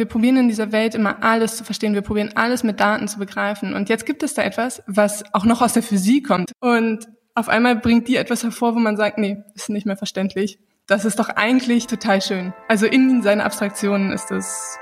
[0.00, 1.92] wir probieren in dieser Welt immer alles zu verstehen.
[1.92, 3.74] Wir probieren alles mit Daten zu begreifen.
[3.74, 6.52] Und jetzt gibt es da etwas, was auch noch aus der Physik kommt.
[6.58, 10.58] Und auf einmal bringt die etwas hervor, wo man sagt, nee, ist nicht mehr verständlich.
[10.86, 12.54] Das ist doch eigentlich total schön.
[12.66, 14.78] Also in seinen Abstraktionen ist das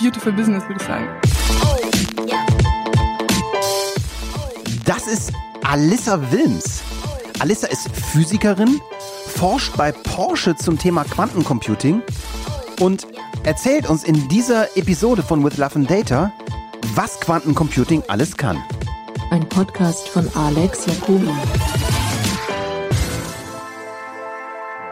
[0.00, 1.08] beautiful business, würde ich sagen.
[4.86, 5.30] Das ist
[5.62, 6.82] Alissa Wilms.
[7.38, 8.80] Alissa ist Physikerin,
[9.26, 12.00] forscht bei Porsche zum Thema Quantencomputing
[12.80, 13.06] und
[13.44, 16.32] erzählt uns in dieser Episode von With Love and Data,
[16.94, 18.62] was Quantencomputing alles kann.
[19.30, 21.28] Ein Podcast von Alex Jacobi.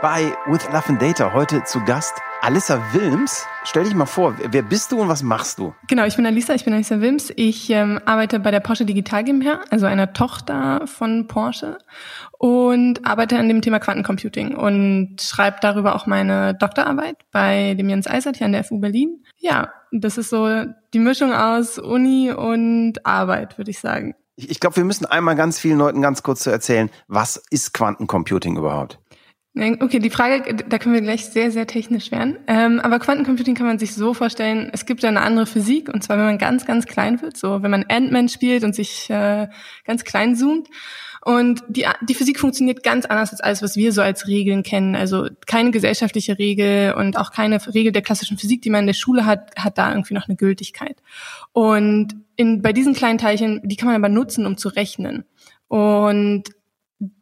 [0.00, 3.46] Bei With Love and Data heute zu Gast Alissa Wilms.
[3.64, 5.72] Stell dich mal vor, wer bist du und was machst du?
[5.86, 7.32] Genau, ich bin Alissa, ich bin Alissa Wilms.
[7.36, 11.78] Ich ähm, arbeite bei der Porsche Digital GmbH, also einer Tochter von Porsche
[12.38, 18.08] und arbeite an dem Thema Quantencomputing und schreibe darüber auch meine Doktorarbeit bei dem Jens
[18.08, 19.22] Eisert hier an der FU Berlin.
[19.38, 24.16] Ja, das ist so die Mischung aus Uni und Arbeit, würde ich sagen.
[24.34, 27.74] Ich, ich glaube, wir müssen einmal ganz vielen Leuten ganz kurz zu erzählen, was ist
[27.74, 28.98] Quantencomputing überhaupt?
[29.54, 32.38] Okay, die Frage, da können wir gleich sehr, sehr technisch werden.
[32.46, 36.16] Ähm, aber Quantencomputing kann man sich so vorstellen, es gibt eine andere Physik, und zwar
[36.16, 39.48] wenn man ganz, ganz klein wird, so wenn man Ant-Man spielt und sich äh,
[39.84, 40.68] ganz klein zoomt.
[41.24, 44.96] Und die, die Physik funktioniert ganz anders als alles, was wir so als Regeln kennen.
[44.96, 48.94] Also keine gesellschaftliche Regel und auch keine Regel der klassischen Physik, die man in der
[48.94, 50.96] Schule hat, hat da irgendwie noch eine Gültigkeit.
[51.52, 55.24] Und in, bei diesen kleinen Teilchen, die kann man aber nutzen, um zu rechnen.
[55.68, 56.44] Und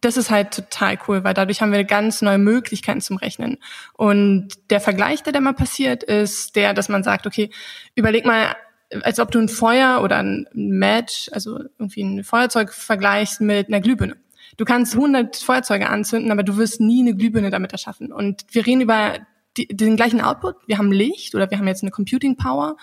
[0.00, 3.58] das ist halt total cool, weil dadurch haben wir ganz neue Möglichkeiten zum Rechnen.
[3.94, 7.50] Und der Vergleich, der da mal passiert, ist der, dass man sagt, okay,
[7.94, 8.56] überleg mal,
[9.02, 13.80] als ob du ein Feuer oder ein Match, also irgendwie ein Feuerzeug vergleichst mit einer
[13.80, 14.16] Glühbirne.
[14.56, 18.12] Du kannst 100 Feuerzeuge anzünden, aber du wirst nie eine Glühbirne damit erschaffen.
[18.12, 19.14] Und wir reden über
[19.60, 20.56] die, den gleichen Output.
[20.66, 22.76] Wir haben Licht oder wir haben jetzt eine Computing Power,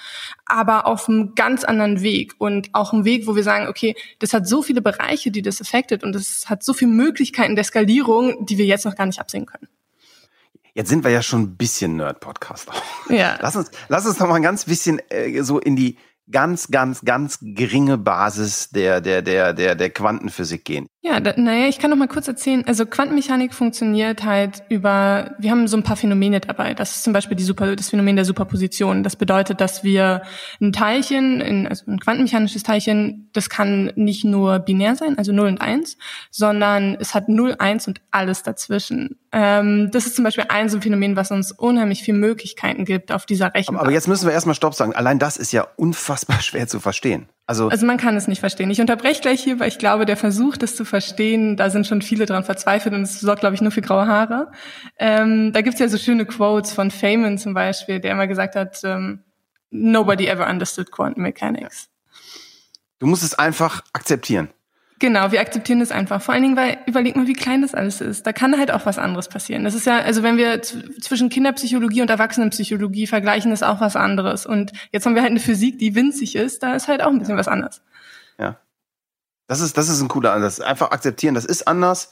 [0.46, 4.34] aber auf einem ganz anderen Weg und auch einem Weg, wo wir sagen, okay, das
[4.34, 8.46] hat so viele Bereiche, die das affectet und das hat so viele Möglichkeiten der Skalierung,
[8.46, 9.68] die wir jetzt noch gar nicht absehen können.
[10.74, 12.70] Jetzt sind wir ja schon ein bisschen Nerd-Podcast.
[13.10, 13.40] Ja.
[13.42, 15.98] Lass uns, lass uns noch mal ein ganz bisschen äh, so in die
[16.30, 20.88] ganz, ganz, ganz geringe Basis der, der, der, der, der Quantenphysik gehen.
[21.02, 22.66] Ja, da, naja, ich kann noch mal kurz erzählen.
[22.68, 26.74] Also Quantenmechanik funktioniert halt über, wir haben so ein paar Phänomene dabei.
[26.74, 29.04] Das ist zum Beispiel die Super, das Phänomen der Superposition.
[29.04, 30.24] Das bedeutet, dass wir
[30.60, 35.48] ein Teilchen, in, also ein quantenmechanisches Teilchen, das kann nicht nur binär sein, also 0
[35.48, 35.98] und 1,
[36.30, 39.18] sondern es hat 0, 1 und alles dazwischen.
[39.32, 43.12] Ähm, das ist zum Beispiel ein so ein Phänomen, was uns unheimlich viele Möglichkeiten gibt
[43.12, 43.78] auf dieser Rechnung.
[43.78, 44.94] Aber jetzt müssen wir erstmal Stopp sagen.
[44.94, 47.28] Allein das ist ja unfassbar schwer zu verstehen.
[47.46, 48.70] Also, also man kann es nicht verstehen.
[48.70, 52.02] Ich unterbreche gleich hier, weil ich glaube, der Versuch, das zu verstehen, da sind schon
[52.02, 54.52] viele dran verzweifelt und es sorgt, glaube ich, nur für graue Haare.
[54.98, 58.80] Ähm, da gibt's ja so schöne Quotes von Feynman zum Beispiel, der immer gesagt hat,
[58.84, 59.24] ähm,
[59.70, 61.90] nobody ever understood quantum mechanics.
[63.00, 64.50] Du musst es einfach akzeptieren.
[65.00, 66.22] Genau, wir akzeptieren das einfach.
[66.22, 68.26] Vor allen Dingen, weil überleg mal, wie klein das alles ist.
[68.26, 69.64] Da kann halt auch was anderes passieren.
[69.64, 74.48] Das ist ja, also wenn wir zwischen Kinderpsychologie und Erwachsenenpsychologie vergleichen, ist auch was anderes.
[74.48, 77.20] Und jetzt haben wir halt eine Physik, die winzig ist, da ist halt auch ein
[77.20, 77.82] bisschen was anderes.
[78.40, 78.60] Ja.
[79.46, 80.60] Das ist, das ist ein cooler Ansatz.
[80.60, 82.12] Einfach akzeptieren, das ist anders.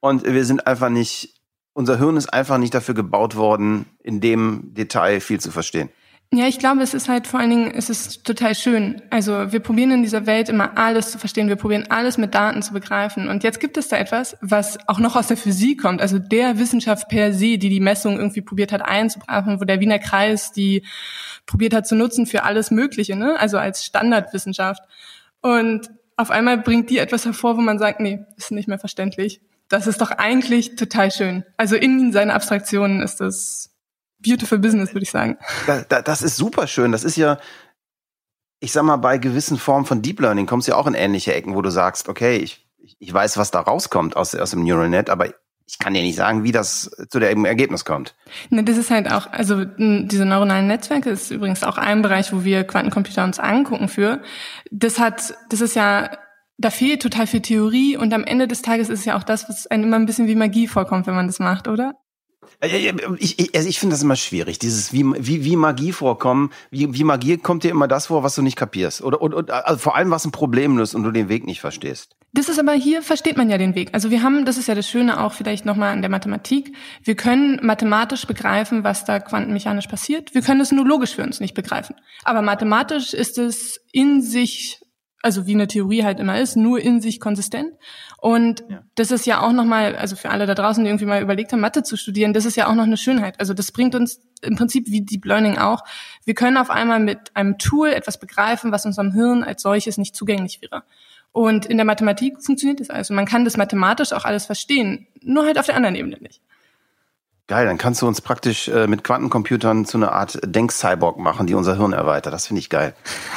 [0.00, 1.40] Und wir sind einfach nicht,
[1.72, 5.88] unser Hirn ist einfach nicht dafür gebaut worden, in dem Detail viel zu verstehen.
[6.32, 9.00] Ja, ich glaube, es ist halt vor allen Dingen, es ist total schön.
[9.10, 11.48] Also wir probieren in dieser Welt immer alles zu verstehen.
[11.48, 13.28] Wir probieren alles mit Daten zu begreifen.
[13.28, 16.00] Und jetzt gibt es da etwas, was auch noch aus der Physik kommt.
[16.00, 20.00] Also der Wissenschaft per se, die die Messung irgendwie probiert hat einzubrachen, wo der Wiener
[20.00, 20.84] Kreis die
[21.46, 23.38] probiert hat zu nutzen für alles Mögliche, ne?
[23.38, 24.82] Also als Standardwissenschaft.
[25.40, 29.40] Und auf einmal bringt die etwas hervor, wo man sagt, nee, ist nicht mehr verständlich.
[29.68, 31.44] Das ist doch eigentlich total schön.
[31.56, 33.73] Also in seinen Abstraktionen ist das
[34.24, 35.38] beautiful business, würde ich sagen.
[35.66, 36.92] Da, da, das ist super schön.
[36.92, 37.38] Das ist ja,
[38.60, 41.34] ich sag mal, bei gewissen Formen von Deep Learning kommst du ja auch in ähnliche
[41.34, 42.66] Ecken, wo du sagst, okay, ich,
[42.98, 45.28] ich weiß, was da rauskommt aus, aus dem Neural Net, aber
[45.66, 48.14] ich kann dir nicht sagen, wie das zu dem Ergebnis kommt.
[48.50, 52.44] Ne, das ist halt auch, also diese neuronalen Netzwerke ist übrigens auch ein Bereich, wo
[52.44, 54.22] wir Quantencomputer uns angucken für.
[54.70, 56.10] Das hat, das ist ja,
[56.58, 59.66] da fehlt total viel Theorie und am Ende des Tages ist ja auch das, was
[59.66, 61.94] einem immer ein bisschen wie Magie vorkommt, wenn man das macht, oder?
[62.60, 66.50] Äh, ich, ich, also ich finde das immer schwierig, dieses wie, wie, wie Magie vorkommen.
[66.70, 69.02] Wie, wie Magie kommt dir immer das vor, was du nicht kapierst.
[69.02, 72.16] Oder, oder also vor allem, was ein Problem löst und du den Weg nicht verstehst.
[72.32, 73.90] Das ist aber hier versteht man ja den Weg.
[73.92, 76.74] Also wir haben, das ist ja das Schöne auch vielleicht nochmal an der Mathematik.
[77.04, 80.34] Wir können mathematisch begreifen, was da quantenmechanisch passiert.
[80.34, 81.94] Wir können es nur logisch für uns nicht begreifen.
[82.24, 84.83] Aber mathematisch ist es in sich
[85.24, 87.72] also wie eine Theorie halt immer ist, nur in sich konsistent.
[88.18, 88.82] Und ja.
[88.94, 91.60] das ist ja auch nochmal, also für alle da draußen, die irgendwie mal überlegt haben,
[91.60, 93.40] Mathe zu studieren, das ist ja auch noch eine Schönheit.
[93.40, 95.82] Also das bringt uns im Prinzip wie Deep Learning auch.
[96.26, 100.14] Wir können auf einmal mit einem Tool etwas begreifen, was unserem Hirn als solches nicht
[100.14, 100.82] zugänglich wäre.
[101.32, 103.14] Und in der Mathematik funktioniert das also.
[103.14, 106.42] Man kann das mathematisch auch alles verstehen, nur halt auf der anderen Ebene nicht.
[107.46, 111.52] Geil, dann kannst du uns praktisch äh, mit Quantencomputern zu einer Art Denk-Cyborg machen, die
[111.52, 112.32] unser Hirn erweitert.
[112.32, 112.94] Das finde ich geil.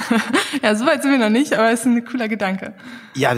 [0.63, 2.74] ja, so weit sind wir noch nicht, aber es ist ein cooler Gedanke.
[3.15, 3.31] Ja,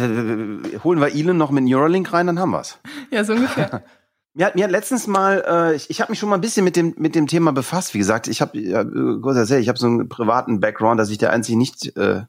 [0.84, 2.78] holen wir Elon noch mit Neuralink rein, dann haben wir's.
[3.12, 3.84] Ja, so ungefähr.
[4.36, 6.64] Mir hat, mir hat letztens mal, äh, ich, ich habe mich schon mal ein bisschen
[6.64, 7.96] mit dem mit dem Thema befasst.
[7.96, 11.18] Wie gesagt, ich habe ja, kurz erzählt, ich habe so einen privaten Background, dass ich
[11.18, 12.22] der einzige nicht äh,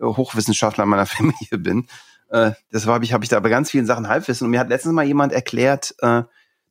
[0.00, 1.88] Hochwissenschaftler meiner Familie bin.
[2.30, 4.44] Äh, deshalb habe ich habe ich da bei ganz vielen Sachen Halbwissen.
[4.44, 6.22] Und mir hat letztens mal jemand erklärt, äh,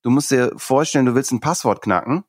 [0.07, 2.23] Du musst dir vorstellen, du willst ein Passwort knacken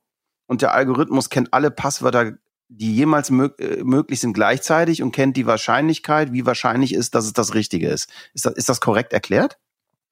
[0.48, 2.32] und der Algorithmus kennt alle Passwörter,
[2.66, 7.24] die jemals mög äh, möglich sind, gleichzeitig und kennt die Wahrscheinlichkeit, wie wahrscheinlich ist, dass
[7.26, 8.10] es das Richtige ist.
[8.34, 9.58] Ist das, ist das korrekt erklärt?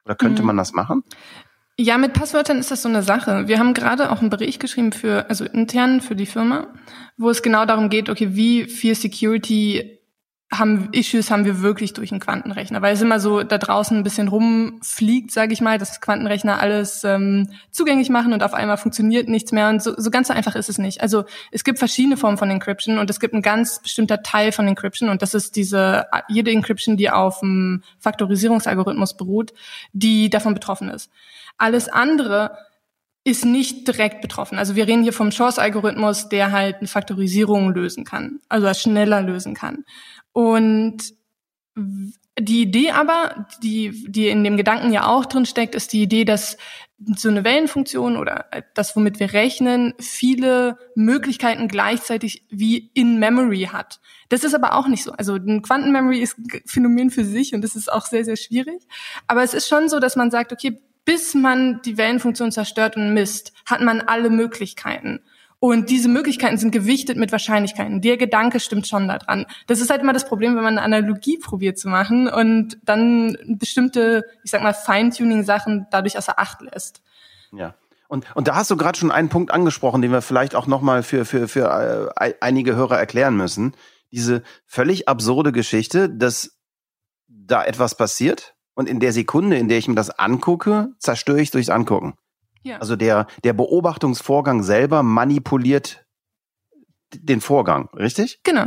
[0.05, 0.47] Oder könnte mhm.
[0.47, 1.03] man das machen?
[1.77, 3.49] Ja, mit Passwörtern ist das so eine Sache.
[3.49, 6.73] Wir haben gerade auch einen Bericht geschrieben für, also intern für die Firma,
[7.17, 9.96] wo es genau darum geht, okay, wie viel Security
[10.53, 14.05] haben Issues haben wir wirklich durch einen Quantenrechner, weil es immer so da draußen ein
[14.05, 19.29] bisschen rumfliegt, sage ich mal, dass Quantenrechner alles ähm, zugänglich machen und auf einmal funktioniert
[19.29, 21.01] nichts mehr und so, so ganz so einfach ist es nicht.
[21.01, 24.69] Also es gibt verschiedene Formen von Encryption und es gibt ein ganz bestimmter Teil von
[24.69, 29.53] Encryption und das ist diese jede Encryption, die auf dem Faktorisierungsalgorithmus beruht,
[29.93, 31.11] die davon betroffen ist.
[31.59, 32.57] Alles andere
[33.27, 34.57] ist nicht direkt betroffen.
[34.57, 39.53] Also wir reden hier vom Chance-Algorithmus, der halt eine Faktorisierung lösen kann, also schneller lösen
[39.53, 39.85] kann.
[40.37, 41.15] Und
[42.39, 46.27] die Idee aber, die, die in dem Gedanken ja auch drin steckt, ist die Idee,
[46.27, 46.59] dass
[47.15, 48.45] so eine Wellenfunktion oder
[48.75, 53.99] das, womit wir rechnen, viele Möglichkeiten gleichzeitig wie in Memory hat.
[54.29, 55.13] Das ist aber auch nicht so.
[55.13, 58.83] Also ein Quantenmemory ist ein Phänomen für sich und das ist auch sehr, sehr schwierig.
[59.27, 63.15] Aber es ist schon so, dass man sagt, okay, bis man die Wellenfunktion zerstört und
[63.15, 65.23] misst, hat man alle Möglichkeiten.
[65.59, 68.03] Und diese Möglichkeiten sind gewichtet mit Wahrscheinlichkeiten.
[68.03, 69.47] Der Gedanke stimmt schon daran.
[69.67, 73.39] Das ist halt immer das Problem, wenn man eine Analogie probiert zu machen und dann
[73.59, 77.03] bestimmte, ich sag mal, Feintuning-Sachen dadurch außer Acht lässt.
[77.53, 77.75] Ja.
[78.09, 81.03] Und, und da hast du gerade schon einen Punkt angesprochen, den wir vielleicht auch nochmal
[81.03, 83.75] für, für, für äh, einige Hörer erklären müssen.
[84.13, 86.59] Diese völlig absurde Geschichte, dass
[87.27, 91.51] da etwas passiert und in der Sekunde, in der ich mir das angucke, zerstöre ich
[91.51, 92.15] durchs Angucken.
[92.67, 92.79] Ja.
[92.79, 96.05] Also der, der Beobachtungsvorgang selber manipuliert
[97.15, 98.41] den Vorgang, richtig?
[98.43, 98.67] Genau.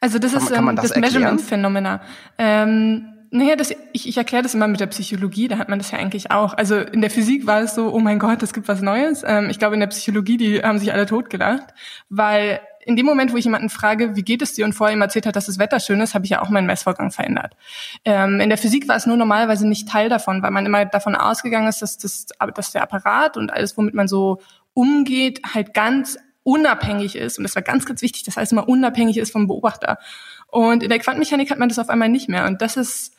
[0.00, 2.00] Also das kann ist ähm, das, das Measurement-Phänomena.
[2.38, 5.90] Ähm, naja, das, ich, ich erkläre das immer mit der Psychologie, da hat man das
[5.90, 6.54] ja eigentlich auch.
[6.54, 9.24] Also in der Physik war es so, oh mein Gott, es gibt was Neues.
[9.26, 11.74] Ähm, ich glaube, in der Psychologie, die haben sich alle totgelacht,
[12.08, 15.02] weil in dem Moment, wo ich jemanden frage, wie geht es dir und vorher ihm
[15.02, 17.56] erzählt hat, dass das Wetter schön ist, habe ich ja auch meinen Messvorgang verändert.
[18.04, 21.16] Ähm, in der Physik war es nur normalerweise nicht Teil davon, weil man immer davon
[21.16, 24.40] ausgegangen ist, dass, das, dass der Apparat und alles, womit man so
[24.72, 27.38] umgeht, halt ganz unabhängig ist.
[27.38, 29.98] Und das war ganz, ganz wichtig, dass alles immer unabhängig ist vom Beobachter.
[30.46, 32.46] Und in der Quantenmechanik hat man das auf einmal nicht mehr.
[32.46, 33.14] Und das ist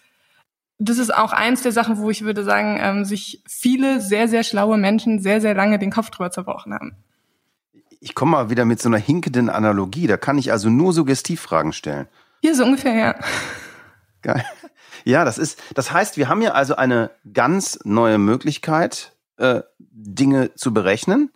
[0.80, 4.44] das ist auch eins der Sachen, wo ich würde sagen, ähm, sich viele sehr, sehr
[4.44, 6.96] schlaue Menschen sehr, sehr lange den Kopf drüber zerbrochen haben
[8.00, 10.08] ich komme mal wieder mit so einer hinkenden Analogie.
[10.08, 12.08] Da kann ich also nur Suggestivfragen stellen.
[12.42, 13.16] Ja, so ungefähr, ja.
[14.22, 14.46] Geil.
[15.06, 20.54] Ja, das ist, das heißt, wir haben ja also eine ganz neue Möglichkeit, äh, Dinge
[20.56, 21.32] zu berechnen.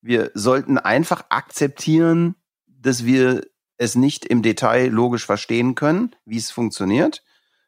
[0.00, 2.36] Wir sollten einfach akzeptieren,
[2.66, 3.42] dass wir
[3.78, 7.24] es nicht im Detail logisch verstehen können, wie es funktioniert.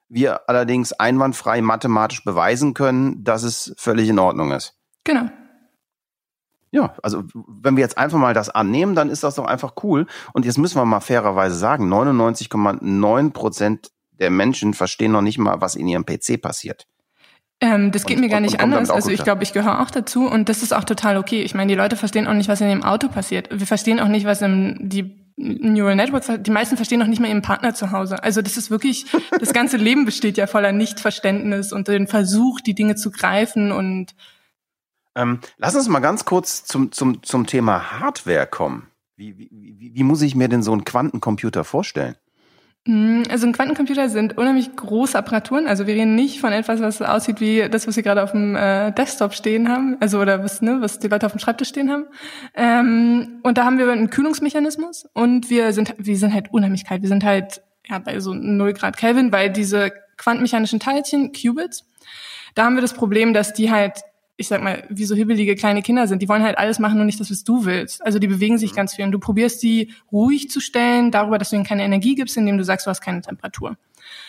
[0.09, 4.75] Wir allerdings einwandfrei mathematisch beweisen können, dass es völlig in Ordnung ist.
[5.05, 5.29] Genau.
[6.71, 10.07] Ja, also wenn wir jetzt einfach mal das annehmen, dann ist das doch einfach cool.
[10.33, 15.61] Und jetzt müssen wir mal fairerweise sagen, 99,9 Prozent der Menschen verstehen noch nicht mal,
[15.61, 16.87] was in ihrem PC passiert.
[17.61, 18.91] Ähm, das geht und, mir gar nicht anders.
[18.91, 21.43] Also ich glaube, ich gehöre auch dazu und das ist auch total okay.
[21.43, 23.49] Ich meine, die Leute verstehen auch nicht, was in dem Auto passiert.
[23.51, 27.31] Wir verstehen auch nicht, was im die Neural Networks, die meisten verstehen auch nicht mehr
[27.31, 28.23] ihren Partner zu Hause.
[28.23, 29.07] Also das ist wirklich,
[29.39, 34.15] das ganze Leben besteht ja voller Nichtverständnis und den Versuch, die Dinge zu greifen und
[35.15, 38.89] ähm, lass uns mal ganz kurz zum, zum, zum Thema Hardware kommen.
[39.17, 42.15] Wie, wie, wie, wie muss ich mir denn so einen Quantencomputer vorstellen?
[42.87, 45.67] Mm, also ein Quantencomputer sind unheimlich große Apparaturen.
[45.67, 48.55] Also wir reden nicht von etwas, was aussieht wie das, was wir gerade auf dem
[48.55, 51.91] äh, Desktop stehen haben, also oder was, ne, was die Leute auf dem Schreibtisch stehen
[51.91, 52.07] haben.
[52.55, 57.03] Ähm, und da haben wir einen Kühlungsmechanismus und wir sind, wir sind halt unheimlich kalt.
[57.03, 61.85] Wir sind halt ja bei so 0 Grad Kelvin, weil diese quantenmechanischen Teilchen, Qubits,
[62.55, 64.01] da haben wir das Problem, dass die halt
[64.39, 66.23] ich sag mal, wie so hibbelige kleine Kinder sind.
[66.23, 68.01] Die wollen halt alles machen und nicht das, was du willst.
[68.07, 68.77] Also die bewegen sich mhm.
[68.77, 72.15] ganz viel und du probierst die ruhig zu stellen, darüber, dass du ihnen keine Energie
[72.15, 73.77] gibst, indem du sagst, du hast keine Temperatur.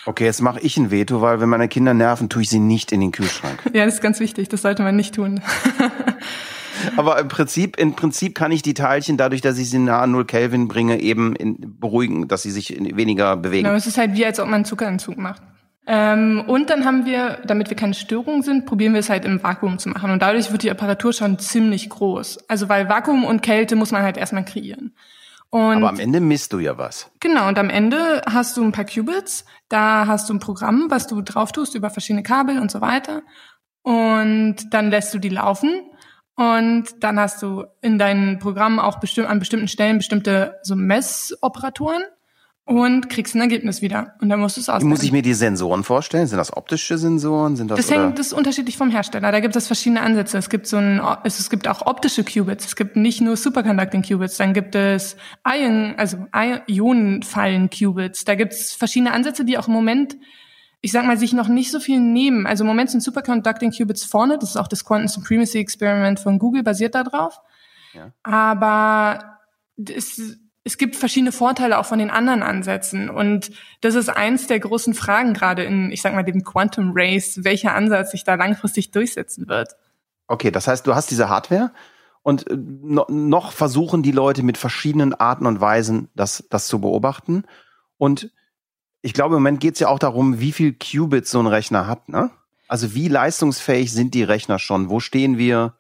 [0.08, 2.92] Okay, jetzt mache ich ein Veto, weil wenn meine Kinder nerven, tue ich sie nicht
[2.92, 3.62] in den Kühlschrank.
[3.74, 4.50] ja, das ist ganz wichtig.
[4.50, 5.42] Das sollte man nicht tun.
[6.98, 10.12] Aber im Prinzip, im Prinzip kann ich die Teilchen, dadurch, dass ich sie nah an
[10.12, 13.66] 0 Kelvin bringe, eben in, beruhigen, dass sie sich weniger bewegen.
[13.66, 15.44] Genau, es ist halt wie, als ob man einen Zuckerentzug macht.
[15.92, 19.42] Ähm, und dann haben wir, damit wir keine Störungen sind, probieren wir es halt im
[19.42, 20.12] Vakuum zu machen.
[20.12, 22.48] Und dadurch wird die Apparatur schon ziemlich groß.
[22.48, 24.96] Also weil Vakuum und Kälte muss man halt erstmal kreieren.
[25.50, 27.10] Und Aber am Ende misst du ja was.
[27.20, 31.08] Genau, und am Ende hast du ein paar Qubits, da hast du ein Programm, was
[31.08, 33.24] du drauf tust über verschiedene Kabel und so weiter.
[33.82, 35.72] Und dann lässt du die laufen
[36.36, 42.04] und dann hast du in deinem Programm auch bestimmt, an bestimmten Stellen bestimmte so Messoperatoren
[42.70, 44.14] und kriegst ein Ergebnis wieder.
[44.22, 44.90] Und dann musst du es ausrechnen.
[44.90, 46.28] Muss ich mir die Sensoren vorstellen?
[46.28, 47.56] Sind das optische Sensoren?
[47.56, 49.32] Sind das, das hängt das ist unterschiedlich vom Hersteller.
[49.32, 50.38] Da gibt es verschiedene Ansätze.
[50.38, 52.68] Es gibt so ein, es, gibt auch optische Qubits.
[52.68, 54.38] Es gibt nicht nur Superconducting Qubits.
[54.38, 55.18] Dann gibt es
[55.52, 58.24] Ion, also Ionenfallen Qubits.
[58.24, 60.16] Da gibt es verschiedene Ansätze, die auch im Moment,
[60.82, 62.46] ich sag mal, sich noch nicht so viel nehmen.
[62.46, 64.38] Also im Moment sind Superconducting Qubits vorne.
[64.38, 67.40] Das ist auch das Quantum Supremacy Experiment von Google basiert darauf.
[67.96, 68.12] Ja.
[68.22, 69.40] Aber
[69.76, 73.10] es, es gibt verschiedene Vorteile auch von den anderen Ansätzen.
[73.10, 73.52] Und
[73.82, 77.74] das ist eins der großen Fragen gerade in, ich sag mal, dem Quantum Race, welcher
[77.74, 79.76] Ansatz sich da langfristig durchsetzen wird.
[80.28, 81.72] Okay, das heißt, du hast diese Hardware
[82.22, 87.46] und äh, noch versuchen die Leute mit verschiedenen Arten und Weisen das, das zu beobachten.
[87.98, 88.32] Und
[89.02, 91.88] ich glaube, im Moment geht es ja auch darum, wie viel Qubits so ein Rechner
[91.88, 92.30] hat, ne?
[92.68, 94.90] Also wie leistungsfähig sind die Rechner schon?
[94.90, 95.74] Wo stehen wir?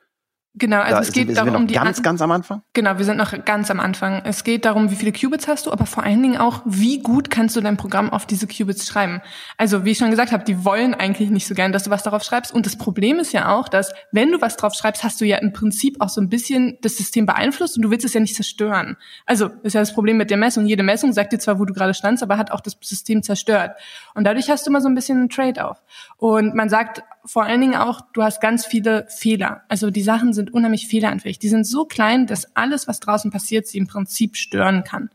[0.56, 2.64] Genau, also da es geht sind, darum, die ganz, ganz am Anfang.
[2.74, 4.24] Genau, wir sind noch ganz am Anfang.
[4.26, 7.30] Es geht darum, wie viele Qubits hast du, aber vor allen Dingen auch, wie gut
[7.30, 9.22] kannst du dein Programm auf diese Qubits schreiben.
[9.58, 12.02] Also wie ich schon gesagt habe, die wollen eigentlich nicht so gern, dass du was
[12.02, 12.52] darauf schreibst.
[12.52, 15.38] Und das Problem ist ja auch, dass wenn du was drauf schreibst, hast du ja
[15.38, 18.36] im Prinzip auch so ein bisschen das System beeinflusst und du willst es ja nicht
[18.36, 18.98] zerstören.
[19.28, 20.66] Also ist ja das Problem mit der Messung.
[20.66, 23.74] Jede Messung sagt dir zwar, wo du gerade standst, aber hat auch das System zerstört.
[24.16, 25.84] Und dadurch hast du immer so ein bisschen einen Trade-off.
[26.18, 29.62] Und man sagt vor allen Dingen auch, du hast ganz viele Fehler.
[29.68, 31.38] Also die Sachen sind unheimlich fehleranfällig.
[31.38, 35.12] Die sind so klein, dass alles, was draußen passiert, sie im Prinzip stören kann.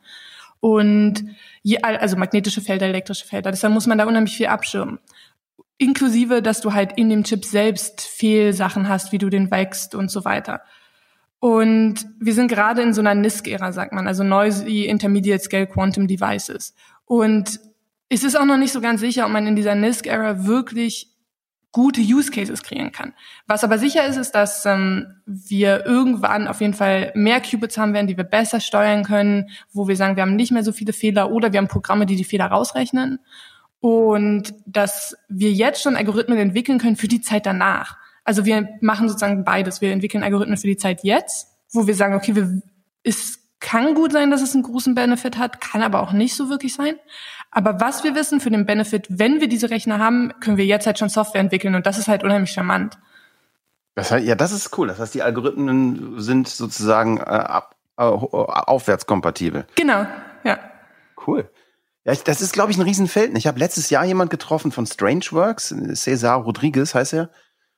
[0.60, 1.24] Und
[1.64, 3.50] je, also magnetische Felder, elektrische Felder.
[3.50, 5.00] Deshalb muss man da unheimlich viel abschirmen.
[5.76, 10.08] Inklusive, dass du halt in dem Chip selbst Fehlsachen hast, wie du den wächst und
[10.08, 10.60] so weiter.
[11.40, 16.06] Und wir sind gerade in so einer NISC-Ära, sagt man, also Noisy Intermediate Scale Quantum
[16.06, 16.76] Devices.
[17.06, 17.58] Und
[18.08, 21.10] es ist auch noch nicht so ganz sicher, ob man in dieser NISC-Ära wirklich
[21.74, 23.14] gute Use Cases kreieren kann.
[23.48, 27.92] Was aber sicher ist, ist, dass ähm, wir irgendwann auf jeden Fall mehr Qubits haben
[27.92, 30.92] werden, die wir besser steuern können, wo wir sagen, wir haben nicht mehr so viele
[30.92, 33.18] Fehler oder wir haben Programme, die die Fehler rausrechnen
[33.80, 37.96] und dass wir jetzt schon Algorithmen entwickeln können für die Zeit danach.
[38.22, 39.80] Also wir machen sozusagen beides.
[39.80, 42.62] Wir entwickeln Algorithmen für die Zeit jetzt, wo wir sagen, okay, wir,
[43.02, 46.48] es kann gut sein, dass es einen großen Benefit hat, kann aber auch nicht so
[46.50, 46.94] wirklich sein.
[47.54, 50.86] Aber was wir wissen für den Benefit, wenn wir diese Rechner haben, können wir jetzt
[50.86, 52.98] halt schon Software entwickeln und das ist halt unheimlich charmant.
[53.94, 54.88] Das heißt, ja, das ist cool.
[54.88, 59.66] Das heißt, die Algorithmen sind sozusagen äh, ab, äh, aufwärtskompatibel.
[59.76, 60.04] Genau,
[60.42, 60.58] ja.
[61.24, 61.48] Cool.
[62.04, 63.38] Ja, ich, das ist, glaube ich, ein Riesenfeld.
[63.38, 67.30] Ich habe letztes Jahr jemand getroffen von Strangeworks, Cesar Rodriguez heißt er.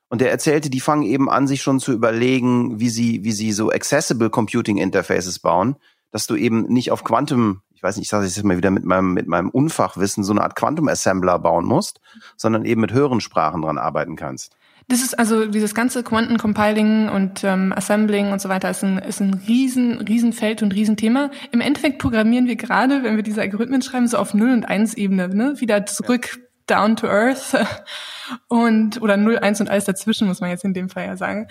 [0.09, 3.53] Und der erzählte, die fangen eben an, sich schon zu überlegen, wie sie, wie sie
[3.53, 5.77] so accessible Computing Interfaces bauen,
[6.13, 8.71] dass du eben nicht auf Quantum ich weiß nicht, ich sage es jetzt mal wieder
[8.71, 12.01] mit meinem, mit meinem Unfachwissen, so eine Art Quantum Assembler bauen musst,
[12.37, 14.57] sondern eben mit höheren Sprachen dran arbeiten kannst.
[14.89, 19.21] Das ist also dieses ganze Quantencompiling und ähm, Assembling und so weiter ist ein, ist
[19.21, 21.31] ein riesen, riesen Feld und Riesenthema.
[21.53, 24.95] Im Endeffekt programmieren wir gerade, wenn wir diese Algorithmen schreiben, so auf Null und Eins
[24.95, 25.61] Ebene, ne?
[25.61, 26.77] Wieder zurück ja.
[26.79, 27.57] down to earth
[28.49, 31.49] und oder Null, Eins und alles dazwischen muss man jetzt in dem Fall ja sagen.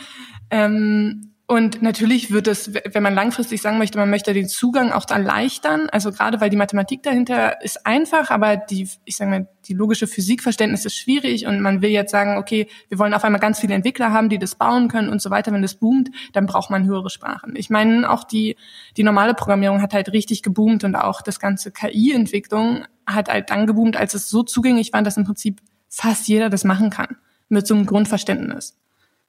[0.50, 5.08] Ähm, und natürlich wird es, wenn man langfristig sagen möchte, man möchte den Zugang auch
[5.08, 9.76] erleichtern, also gerade weil die Mathematik dahinter ist einfach, aber die, ich sage mal, die
[9.76, 13.60] logische Physikverständnis ist schwierig und man will jetzt sagen, okay, wir wollen auf einmal ganz
[13.60, 15.52] viele Entwickler haben, die das bauen können und so weiter.
[15.52, 17.56] Wenn das boomt, dann braucht man höhere Sprachen.
[17.56, 18.56] Ich meine, auch die,
[18.98, 23.68] die normale Programmierung hat halt richtig geboomt und auch das ganze KI-Entwicklung hat halt dann
[23.68, 27.18] geboomt, als es so zugänglich war, dass im Prinzip fast jeder das machen kann.
[27.50, 28.80] Mit so einem Grundverständnis.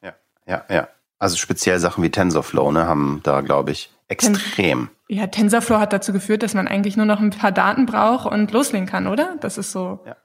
[0.03, 0.15] Ja,
[0.47, 0.89] ja, ja.
[1.19, 4.89] Also speziell Sachen wie TensorFlow, ne, haben da, glaube ich, extrem.
[4.89, 8.27] Ten ja, TensorFlow hat dazu geführt, dass man eigentlich nur noch ein paar Daten braucht
[8.31, 9.37] und loslegen kann, oder?
[9.41, 10.01] Das ist so.
[10.05, 10.17] Ja.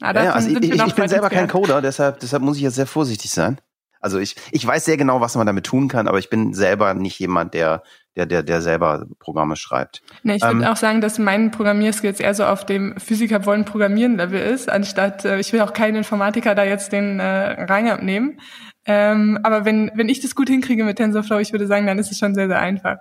[0.00, 2.74] Ah, ja, also ich, ich, ich bin selber kein Coder, deshalb, deshalb muss ich jetzt
[2.74, 3.60] sehr vorsichtig sein.
[4.00, 6.92] Also ich, ich weiß sehr genau, was man damit tun kann, aber ich bin selber
[6.92, 7.82] nicht jemand, der,
[8.16, 10.02] der, der, der selber Programme schreibt.
[10.24, 13.64] Nee, ich würde ähm, auch sagen, dass mein Programmierskills eher so auf dem Physiker wollen
[13.64, 17.88] programmieren Level ist, anstatt, äh, ich will auch keinen Informatiker da jetzt den äh, Rang
[17.88, 18.40] abnehmen.
[18.86, 22.12] Ähm, aber wenn, wenn ich das gut hinkriege mit TensorFlow, ich würde sagen, dann ist
[22.12, 22.98] es schon sehr, sehr einfach.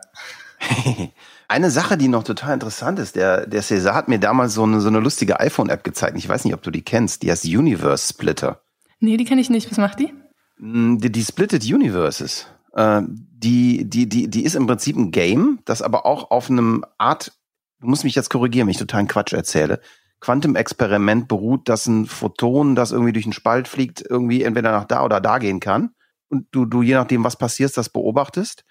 [1.47, 4.79] Eine Sache, die noch total interessant ist, der, der César hat mir damals so eine,
[4.79, 6.17] so eine lustige iPhone-App gezeigt.
[6.17, 7.21] Ich weiß nicht, ob du die kennst.
[7.21, 8.61] Die heißt Universe Splitter.
[8.99, 9.69] Nee, die kenne ich nicht.
[9.69, 10.13] Was macht die?
[10.57, 12.47] Mm, Die, die splittet Universes.
[12.73, 16.85] Äh, die, die, die, die ist im Prinzip ein Game, das aber auch auf einem
[16.97, 17.33] Art,
[17.81, 19.81] du musst mich jetzt korrigieren, wenn ich totalen Quatsch erzähle,
[20.23, 25.03] Quantum-Experiment beruht, dass ein Photon, das irgendwie durch einen Spalt fliegt, irgendwie entweder nach da
[25.03, 25.91] oder da gehen kann.
[26.29, 28.63] Und du, du je nachdem, was passiert, das beobachtest.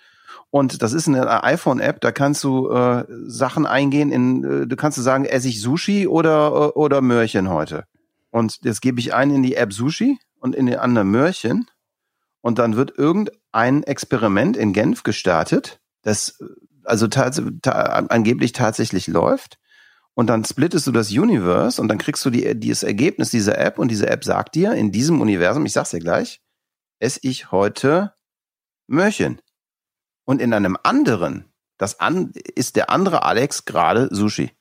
[0.48, 4.96] Und das ist eine iPhone-App, da kannst du äh, Sachen eingehen in, äh, du kannst
[4.96, 7.84] du sagen, esse ich Sushi oder, äh, oder Möhrchen heute.
[8.30, 11.66] Und jetzt gebe ich ein in die App Sushi und in die andere Möhrchen.
[12.40, 16.46] Und dann wird irgendein Experiment in Genf gestartet, das äh,
[16.84, 17.72] also tats ta
[18.08, 19.58] angeblich tatsächlich läuft.
[20.14, 23.78] Und dann splittest du das Universe und dann kriegst du die, dieses Ergebnis dieser App
[23.78, 26.42] und diese App sagt dir, in diesem Universum, ich sag's dir gleich,
[26.98, 28.14] esse ich heute
[28.86, 29.40] Möhrchen.
[30.24, 34.52] Und in einem anderen, das an, ist der andere Alex gerade Sushi.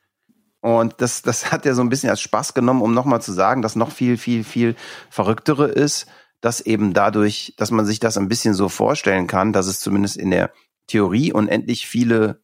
[0.61, 3.61] Und das, das hat er so ein bisschen als Spaß genommen, um nochmal zu sagen,
[3.61, 4.75] dass noch viel, viel, viel
[5.09, 6.07] verrücktere ist,
[6.39, 10.17] dass eben dadurch, dass man sich das ein bisschen so vorstellen kann, dass es zumindest
[10.17, 10.51] in der
[10.87, 12.41] Theorie unendlich viele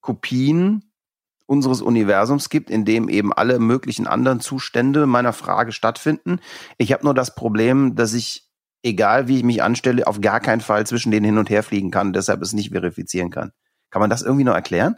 [0.00, 0.93] Kopien
[1.46, 6.40] unseres Universums gibt, in dem eben alle möglichen anderen Zustände meiner Frage stattfinden.
[6.78, 8.48] Ich habe nur das Problem, dass ich,
[8.82, 11.90] egal wie ich mich anstelle, auf gar keinen Fall zwischen denen hin und her fliegen
[11.90, 13.52] kann, deshalb es nicht verifizieren kann.
[13.90, 14.96] Kann man das irgendwie noch erklären?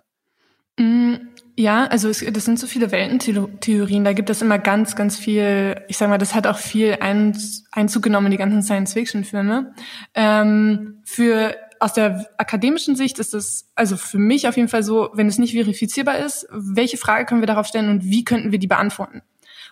[0.78, 1.14] Mm,
[1.58, 4.04] Ja, also es, das sind so viele Weltentheorien.
[4.04, 5.80] Da gibt es immer ganz, ganz viel.
[5.88, 7.36] Ich sag mal, das hat auch viel ein,
[7.72, 9.74] Einzug genommen in die ganzen Science-Fiction-Filme.
[10.14, 15.10] Ähm, für aus der akademischen Sicht ist es also für mich auf jeden Fall so,
[15.14, 18.58] wenn es nicht verifizierbar ist, welche Frage können wir darauf stellen und wie könnten wir
[18.58, 19.22] die beantworten?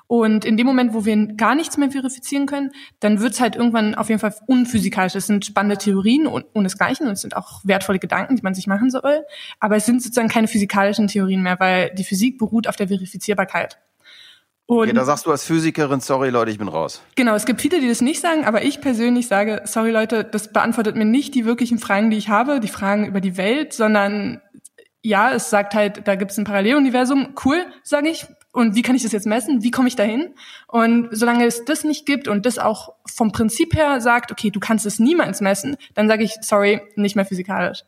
[0.07, 3.57] Und in dem Moment, wo wir gar nichts mehr verifizieren können, dann wird es halt
[3.57, 5.15] irgendwann auf jeden Fall unphysikalisch.
[5.15, 8.67] Es sind spannende Theorien und ohnesgleichen und es sind auch wertvolle Gedanken, die man sich
[8.67, 9.25] machen soll.
[9.61, 13.79] Aber es sind sozusagen keine physikalischen Theorien mehr, weil die Physik beruht auf der Verifizierbarkeit.
[14.66, 17.02] Und Okay, da sagst du als Physikerin, sorry Leute, ich bin raus.
[17.16, 20.52] Genau, es gibt viele, die das nicht sagen, aber ich persönlich sage, sorry Leute, das
[20.52, 24.40] beantwortet mir nicht die wirklichen Fragen, die ich habe, die Fragen über die Welt, sondern
[25.02, 28.26] ja, es sagt halt, da gibt es ein Paralleluniversum, cool, sage ich.
[28.52, 29.62] Und wie kann ich das jetzt messen?
[29.62, 30.35] Wie komme ich dahin?
[30.66, 34.61] Und solange es das nicht gibt und das auch vom Prinzip her sagt, okay, du
[34.61, 37.83] kannst es niemals messen, dann sage ich, sorry, nicht mehr physikalisch.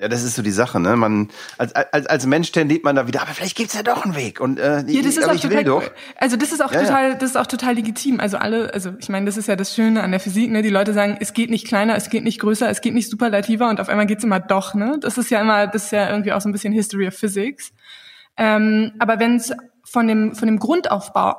[0.00, 0.96] Ja, das ist so die Sache, ne?
[0.96, 4.16] Man als als, als Mensch tendiert man da wieder, aber vielleicht gibt's ja doch einen
[4.16, 5.82] Weg und äh, Ja, das ist auch ich will total doch.
[5.82, 5.90] cool.
[6.16, 6.86] Also das ist auch Ja, ja.
[6.86, 8.18] total, das ist auch total legitim.
[8.18, 10.62] Also alle, also ich meine, das ist ja das Schöne an der Physik, ne?
[10.62, 13.68] Die Leute sagen, es geht nicht kleiner, es geht nicht größer, es geht nicht superlativer
[13.68, 14.96] und auf einmal geht's immer doch, ne?
[15.00, 17.72] Das ist ja immer, das ist ja irgendwie auch so ein bisschen History of Physics.
[18.38, 19.52] Ähm, aber wenn es
[19.84, 21.36] von dem von dem Grundaufbau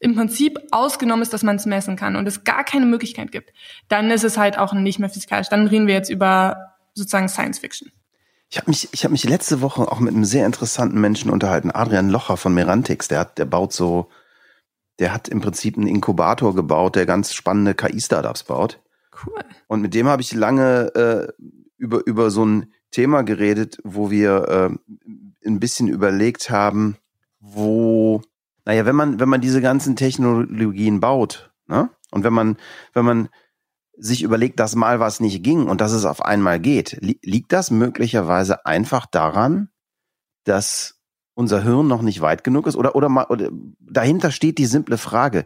[0.00, 3.52] im Prinzip ausgenommen ist, dass man es messen kann und es gar keine Möglichkeit gibt,
[3.88, 5.48] dann ist es halt auch nicht mehr physikalisch.
[5.48, 7.90] Dann reden wir jetzt über sozusagen Science Fiction.
[8.50, 11.70] Ich habe mich, ich habe mich letzte Woche auch mit einem sehr interessanten Menschen unterhalten,
[11.70, 13.08] Adrian Locher von Merantix.
[13.08, 14.10] Der hat, der baut so,
[14.98, 18.78] der hat im Prinzip einen Inkubator gebaut, der ganz spannende KI-Startups baut.
[19.24, 19.42] Cool.
[19.68, 21.44] Und mit dem habe ich lange äh,
[21.78, 26.96] über über so ein Thema geredet, wo wir äh, ein bisschen überlegt haben,
[27.40, 28.22] wo,
[28.64, 31.90] naja, wenn man wenn man diese ganzen Technologien baut, ne?
[32.10, 32.58] Und wenn man
[32.92, 33.28] wenn man
[34.02, 37.52] sich überlegt, dass mal was nicht ging und dass es auf einmal geht, li liegt
[37.52, 39.68] das möglicherweise einfach daran,
[40.44, 41.00] dass
[41.34, 42.76] unser Hirn noch nicht weit genug ist?
[42.76, 45.44] Oder, oder, mal, oder dahinter steht die simple Frage,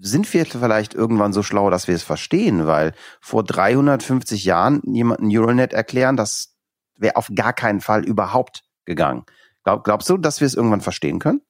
[0.00, 2.66] sind wir vielleicht irgendwann so schlau, dass wir es verstehen?
[2.66, 6.54] Weil vor 350 Jahren jemand ein Neuronet erklären, das
[6.96, 9.24] wäre auf gar keinen Fall überhaupt gegangen.
[9.64, 11.40] Glaub, glaubst du, dass wir es irgendwann verstehen können?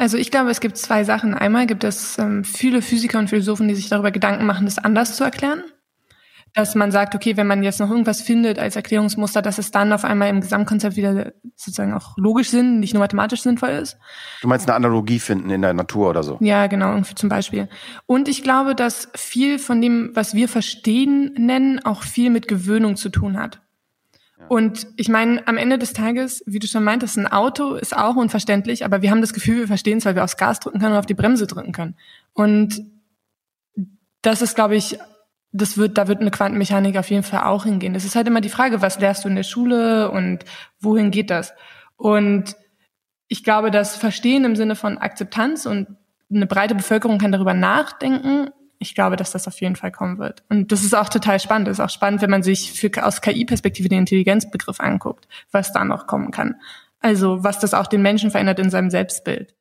[0.00, 1.34] Also ich glaube, es gibt zwei Sachen.
[1.34, 5.14] Einmal gibt es ähm, viele Physiker und Philosophen, die sich darüber Gedanken machen, das anders
[5.14, 5.62] zu erklären.
[6.54, 9.92] Dass man sagt, okay, wenn man jetzt noch irgendwas findet als Erklärungsmuster, dass es dann
[9.92, 13.98] auf einmal im Gesamtkonzept wieder sozusagen auch logisch Sinn, nicht nur mathematisch sinnvoll ist.
[14.40, 16.38] Du meinst eine Analogie finden in der Natur oder so?
[16.40, 17.68] Ja, genau, irgendwie zum Beispiel.
[18.06, 22.96] Und ich glaube, dass viel von dem, was wir verstehen nennen, auch viel mit Gewöhnung
[22.96, 23.60] zu tun hat.
[24.48, 28.16] Und ich meine, am Ende des Tages, wie du schon meintest, ein Auto ist auch
[28.16, 30.92] unverständlich, aber wir haben das Gefühl, wir verstehen es, weil wir aufs Gas drücken können
[30.92, 31.94] und auf die Bremse drücken können.
[32.32, 32.84] Und
[34.22, 34.98] das ist, glaube ich,
[35.52, 37.94] das wird, da wird eine Quantenmechanik auf jeden Fall auch hingehen.
[37.94, 40.44] Es ist halt immer die Frage, was lehrst du in der Schule und
[40.80, 41.52] wohin geht das?
[41.96, 42.56] Und
[43.28, 45.88] ich glaube, das Verstehen im Sinne von Akzeptanz und
[46.32, 48.50] eine breite Bevölkerung kann darüber nachdenken.
[48.82, 50.42] Ich glaube, dass das auf jeden Fall kommen wird.
[50.48, 51.68] Und das ist auch total spannend.
[51.68, 55.84] Das ist auch spannend, wenn man sich für, aus KI-Perspektive den Intelligenzbegriff anguckt, was da
[55.84, 56.56] noch kommen kann.
[56.98, 59.54] Also was das auch den Menschen verändert in seinem Selbstbild.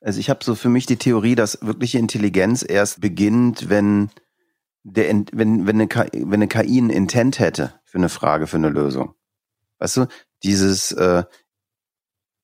[0.00, 4.10] Also ich habe so für mich die Theorie, dass wirkliche Intelligenz erst beginnt, wenn
[4.82, 8.58] der wenn wenn eine KI, wenn eine KI einen Intent hätte für eine Frage, für
[8.58, 9.14] eine Lösung.
[9.78, 10.06] Weißt du,
[10.42, 11.24] dieses, äh,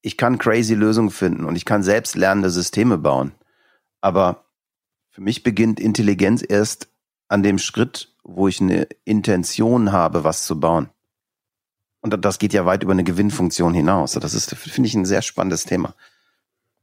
[0.01, 3.33] ich kann crazy Lösungen finden und ich kann selbst lernende Systeme bauen.
[4.01, 4.47] Aber
[5.21, 6.89] für mich beginnt Intelligenz erst
[7.29, 10.89] an dem Schritt, wo ich eine Intention habe, was zu bauen.
[12.01, 14.13] Und das geht ja weit über eine Gewinnfunktion hinaus.
[14.13, 15.95] Das ist, finde ich, ein sehr spannendes Thema.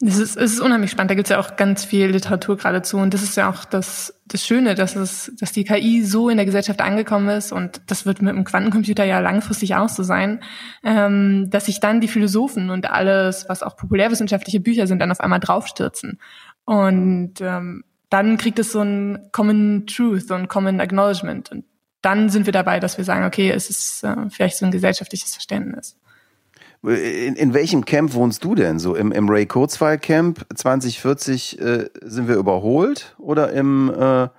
[0.05, 1.09] Es ist, es ist unheimlich spannend.
[1.09, 2.97] Da gibt es ja auch ganz viel Literatur geradezu.
[2.97, 6.37] Und das ist ja auch das, das Schöne, dass es, dass die KI so in
[6.37, 7.51] der Gesellschaft angekommen ist.
[7.51, 10.43] Und das wird mit dem Quantencomputer ja langfristig auch so sein,
[10.83, 15.21] ähm, dass sich dann die Philosophen und alles, was auch populärwissenschaftliche Bücher sind, dann auf
[15.21, 16.19] einmal draufstürzen.
[16.65, 21.51] Und ähm, dann kriegt es so ein Common Truth, so ein Common Acknowledgement.
[21.51, 21.65] Und
[22.01, 25.33] dann sind wir dabei, dass wir sagen, okay, es ist äh, vielleicht so ein gesellschaftliches
[25.33, 25.97] Verständnis.
[26.83, 28.79] In, in welchem Camp wohnst du denn?
[28.79, 34.29] So im, im Ray Kurzweil Camp 2040 äh, sind wir überholt oder im äh,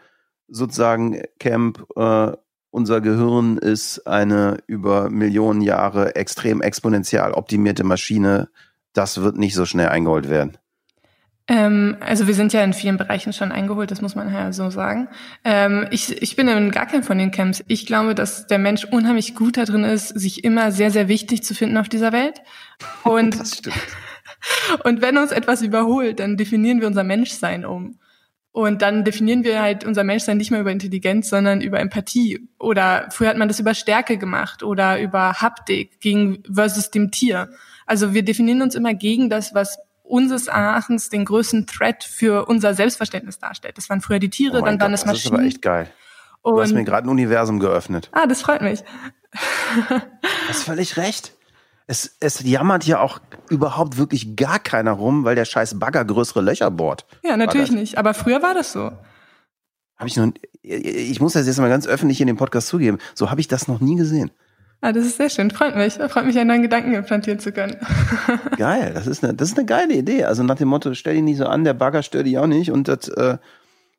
[0.47, 2.33] sozusagen Camp äh,
[2.71, 8.51] unser Gehirn ist eine über Millionen Jahre extrem exponentiell optimierte Maschine.
[8.93, 10.59] Das wird nicht so schnell eingeholt werden.
[11.51, 14.69] Ähm, also wir sind ja in vielen Bereichen schon eingeholt, das muss man ja so
[14.69, 15.09] sagen.
[15.45, 17.65] Ähm, ich, ich bin in gar keinem von den Camps.
[17.69, 21.55] Ich glaube, dass der Mensch unheimlich gut darin ist, sich immer sehr, sehr wichtig zu
[21.55, 22.43] finden auf dieser Welt.
[23.03, 23.77] Und, das stimmt.
[24.85, 27.99] und wenn uns etwas überholt, dann definieren wir unser Menschsein um.
[28.53, 32.49] Und dann definieren wir halt unser Menschsein nicht mehr über Intelligenz, sondern über Empathie.
[32.59, 37.49] Oder früher hat man das über Stärke gemacht oder über Haptik gegen versus dem Tier.
[37.87, 42.75] Also wir definieren uns immer gegen das, was unseres Erachtens den größten Threat für unser
[42.75, 43.77] Selbstverständnis darstellt.
[43.79, 45.15] Das waren früher die Tiere, oh dann waren es Maschinen.
[45.15, 45.91] Das ist aber echt geil.
[46.45, 48.09] Du Und, hast mir gerade ein Universum geöffnet.
[48.13, 48.83] Ah, das freut mich.
[49.89, 50.01] du
[50.49, 51.35] hast völlig recht.
[51.87, 53.19] Es, es jammert ja auch
[53.49, 57.07] überhaupt wirklich gar keiner rum, weil der scheiß Bagger größere Löcher bohrt.
[57.23, 57.97] Ja, natürlich nicht.
[57.99, 58.93] Aber früher war das so.
[59.97, 60.31] Hab ich noch,
[60.63, 62.99] ich muss das jetzt mal ganz öffentlich in dem Podcast zugeben.
[63.15, 64.31] So habe ich das noch nie gesehen.
[64.81, 65.51] Ah, das ist sehr schön.
[65.51, 65.95] Freut mich.
[65.95, 67.77] Freut mich, einen neuen Gedanken implantieren zu können.
[68.57, 68.93] Geil.
[68.95, 70.25] Das ist eine, das ist eine geile Idee.
[70.25, 72.71] Also nach dem Motto, stell dich nicht so an, der Bagger stört dich auch nicht
[72.71, 73.39] und das, äh,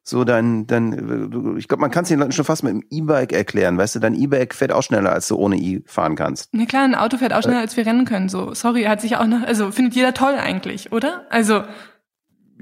[0.03, 3.33] so dein, dein, ich glaube, man kann es den Leuten schon fast mit dem E-Bike
[3.33, 3.77] erklären.
[3.77, 6.49] Weißt du, dein E-Bike fährt auch schneller, als du ohne E fahren kannst.
[6.53, 8.29] Na klar, ein Auto fährt auch schneller, als wir rennen können.
[8.29, 11.25] So, sorry, hat sich auch noch, also findet jeder toll eigentlich, oder?
[11.29, 11.63] Also.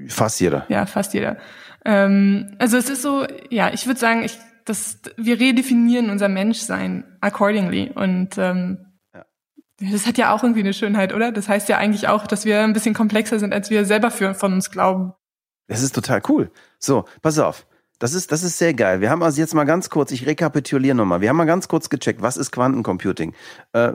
[0.08, 0.66] Fast jeder.
[0.68, 1.38] Ja, fast jeder.
[1.84, 7.04] Ähm, also es ist so, ja, ich würde sagen, ich das, wir redefinieren unser Menschsein
[7.20, 7.90] accordingly.
[7.94, 9.24] Und ähm, ja.
[9.80, 11.32] das hat ja auch irgendwie eine Schönheit, oder?
[11.32, 14.34] Das heißt ja eigentlich auch, dass wir ein bisschen komplexer sind, als wir selber für,
[14.34, 15.14] von uns glauben.
[15.68, 16.50] Das ist total cool.
[16.78, 17.66] So, pass auf.
[17.98, 19.00] Das ist, das ist sehr geil.
[19.00, 21.20] Wir haben also jetzt mal ganz kurz, ich rekapituliere nochmal.
[21.20, 23.34] Wir haben mal ganz kurz gecheckt, was ist Quantencomputing?
[23.72, 23.92] Äh,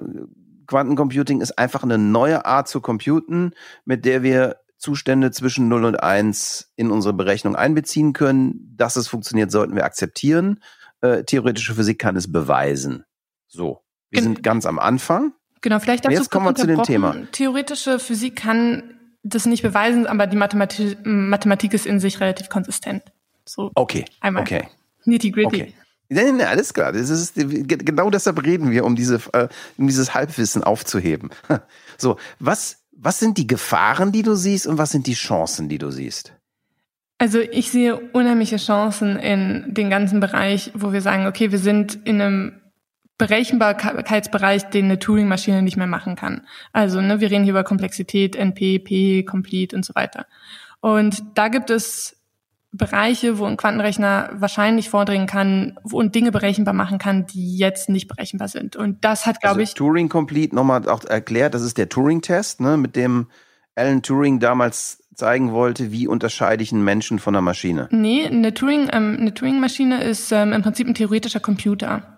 [0.68, 3.54] Quantencomputing ist einfach eine neue Art zu computen,
[3.86, 8.76] mit der wir Zustände zwischen 0 und 1 in unsere Berechnung einbeziehen können.
[8.76, 10.62] Dass es funktioniert, sollten wir akzeptieren.
[11.00, 13.06] Äh, theoretische Physik kann es beweisen.
[13.48, 15.32] So, wir Gen sind ganz am Anfang.
[15.62, 17.16] Genau, vielleicht dazu Jetzt kommen wir zu dem Thema.
[17.32, 23.04] Theoretische Physik kann das nicht beweisen, aber die Mathematik, Mathematik ist in sich relativ konsistent.
[23.46, 24.04] So okay.
[24.20, 24.44] Einmal.
[24.44, 24.68] Okay.
[25.06, 25.48] Nitty gritty.
[25.48, 25.74] Okay.
[26.10, 26.92] Nein, nein, alles klar.
[26.92, 31.30] Das ist, genau deshalb reden wir, um diese, äh, um dieses Halbwissen aufzuheben.
[31.98, 35.78] So, was was sind die Gefahren, die du siehst und was sind die Chancen, die
[35.78, 36.34] du siehst?
[37.18, 41.96] Also ich sehe unheimliche Chancen in den ganzen Bereich, wo wir sagen, okay, wir sind
[42.06, 42.62] in einem
[43.18, 46.48] Berechenbarkeitsbereich, den eine Turing-Maschine nicht mehr machen kann.
[46.72, 50.26] Also ne, wir reden hier über Komplexität, NP, P, Complete und so weiter.
[50.82, 52.23] Und da gibt es
[52.76, 58.08] Bereiche, wo ein Quantenrechner wahrscheinlich vordringen kann und Dinge berechenbar machen kann, die jetzt nicht
[58.08, 58.76] berechenbar sind.
[58.76, 59.74] Und das hat, glaube also ich.
[59.76, 63.28] Turing Complete nochmal auch erklärt, das ist der Turing-Test, ne, mit dem
[63.76, 67.88] Alan Turing damals zeigen wollte, wie unterscheide ich einen Menschen von einer Maschine.
[67.92, 72.18] Nee, eine Turing, ähm, eine Turing-Maschine ist ähm, im Prinzip ein theoretischer Computer.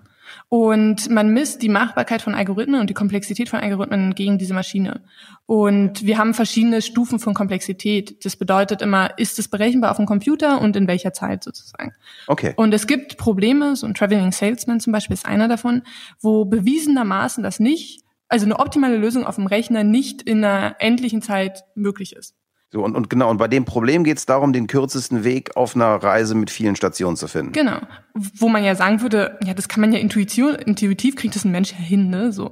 [0.49, 5.01] Und man misst die Machbarkeit von Algorithmen und die Komplexität von Algorithmen gegen diese Maschine.
[5.47, 8.23] Und wir haben verschiedene Stufen von Komplexität.
[8.23, 11.93] Das bedeutet immer, ist es berechenbar auf dem Computer und in welcher Zeit sozusagen.
[12.27, 12.53] Okay.
[12.55, 15.81] Und es gibt Probleme, so ein Traveling Salesman zum Beispiel ist einer davon,
[16.19, 21.21] wo bewiesenermaßen das nicht, also eine optimale Lösung auf dem Rechner nicht in einer endlichen
[21.21, 22.35] Zeit möglich ist.
[22.71, 25.75] So, und, und genau, und bei dem Problem geht es darum, den kürzesten Weg auf
[25.75, 27.53] einer Reise mit vielen Stationen zu finden.
[27.53, 27.79] Genau.
[28.13, 31.51] Wo man ja sagen würde, ja, das kann man ja intuition, intuitiv kriegt das ein
[31.51, 32.31] Mensch ja hin, ne?
[32.31, 32.51] So.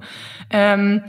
[0.49, 1.03] Ähm,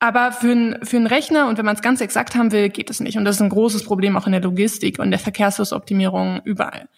[0.00, 2.90] aber für, ein, für einen Rechner und wenn man es ganz exakt haben will, geht
[2.90, 3.16] es nicht.
[3.16, 6.88] Und das ist ein großes Problem auch in der Logistik und der Verkehrsflussoptimierung überall.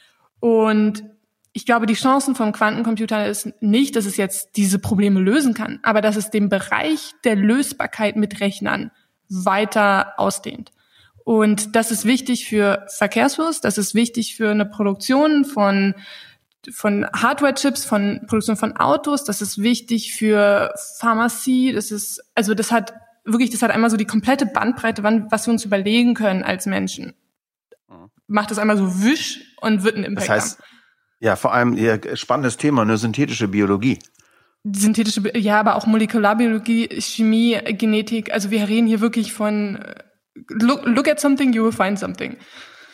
[0.40, 1.04] Und
[1.52, 5.80] ich glaube, die Chancen vom Quantencomputer ist nicht, dass es jetzt diese Probleme lösen kann,
[5.82, 8.90] aber dass es den Bereich der Lösbarkeit mit Rechnern
[9.28, 10.72] weiter ausdehnt.
[11.24, 15.94] Und das ist wichtig für Verkehrsfluss, das ist wichtig für eine Produktion von
[16.72, 22.70] von Hardware-Chips, von Produktion von Autos, das ist wichtig für Pharmazie, das ist, also das
[22.70, 22.92] hat
[23.24, 26.66] wirklich, das hat einmal so die komplette Bandbreite, wann, was wir uns überlegen können als
[26.66, 27.14] Menschen.
[27.88, 28.10] Mhm.
[28.26, 30.66] Macht das einmal so wisch und wird ein Impact das heißt, haben.
[31.20, 33.98] Ja, vor allem ihr spannendes Thema, eine synthetische Biologie.
[34.64, 38.32] Synthetische, ja, aber auch Molekularbiologie, Chemie, Genetik.
[38.32, 39.94] Also wir reden hier wirklich von äh,
[40.34, 42.36] look, look at something, you will find something.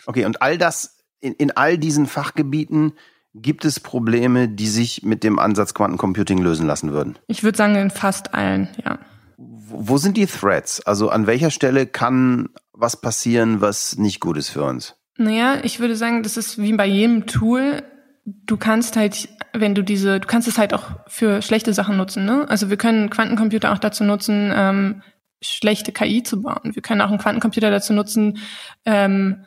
[0.06, 2.92] Okay, und all das, in, in all diesen Fachgebieten
[3.34, 7.18] gibt es Probleme, die sich mit dem Ansatz Quantencomputing lösen lassen würden?
[7.26, 8.98] Ich würde sagen, in fast allen, ja.
[9.36, 10.80] Wo sind die Threats?
[10.86, 14.94] Also an welcher Stelle kann was passieren, was nicht gut ist für uns?
[15.18, 17.82] Naja, ich würde sagen, das ist wie bei jedem Tool.
[18.24, 22.24] Du kannst halt, wenn du diese, du kannst es halt auch für schlechte Sachen nutzen.
[22.24, 22.46] Ne?
[22.48, 25.02] Also wir können Quantencomputer auch dazu nutzen, ähm,
[25.40, 26.74] schlechte KI zu bauen.
[26.74, 28.38] Wir können auch einen Quantencomputer dazu nutzen,
[28.84, 29.44] ähm,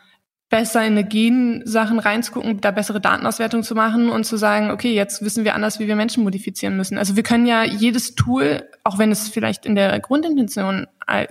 [0.49, 5.23] besser in eine Gen-Sachen reinzugucken, da bessere Datenauswertung zu machen und zu sagen, okay, jetzt
[5.23, 6.97] wissen wir anders, wie wir Menschen modifizieren müssen.
[6.97, 10.88] Also wir können ja jedes Tool, auch wenn es vielleicht in der Grundintention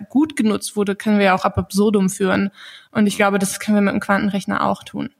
[0.08, 2.50] gut genutzt wurde, können wir ja auch ab absurdum führen.
[2.92, 5.10] Und ich glaube, das können wir mit dem Quantenrechner auch tun.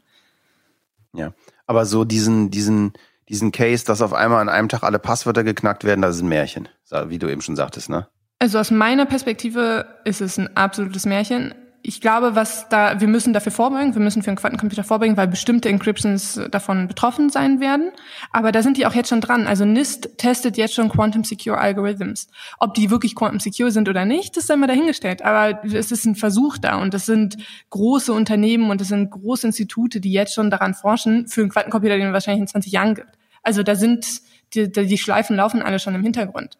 [1.12, 1.32] Ja,
[1.66, 2.92] aber so diesen, diesen,
[3.28, 6.28] diesen Case, dass auf einmal an einem Tag alle Passwörter geknackt werden, das ist ein
[6.28, 6.68] Märchen,
[7.06, 8.08] wie du eben schon sagtest, ne?
[8.38, 11.54] Also aus meiner Perspektive ist es ein absolutes Märchen
[11.88, 15.28] ich glaube, was da, wir müssen dafür vorbeugen, wir müssen für einen Quantencomputer vorbeugen, weil
[15.28, 17.92] bestimmte Encryptions davon betroffen sein werden.
[18.32, 19.46] Aber da sind die auch jetzt schon dran.
[19.46, 22.28] Also NIST testet jetzt schon Quantum Secure Algorithms.
[22.58, 25.22] Ob die wirklich Quantum Secure sind oder nicht, das ist immer dahingestellt.
[25.22, 27.36] Aber es ist ein Versuch da und das sind
[27.70, 31.96] große Unternehmen und das sind große Institute, die jetzt schon daran forschen für einen Quantencomputer,
[31.96, 33.12] den es wahrscheinlich in 20 Jahren gibt.
[33.42, 34.04] Also da sind,
[34.52, 36.58] die, die Schleifen laufen alle schon im Hintergrund.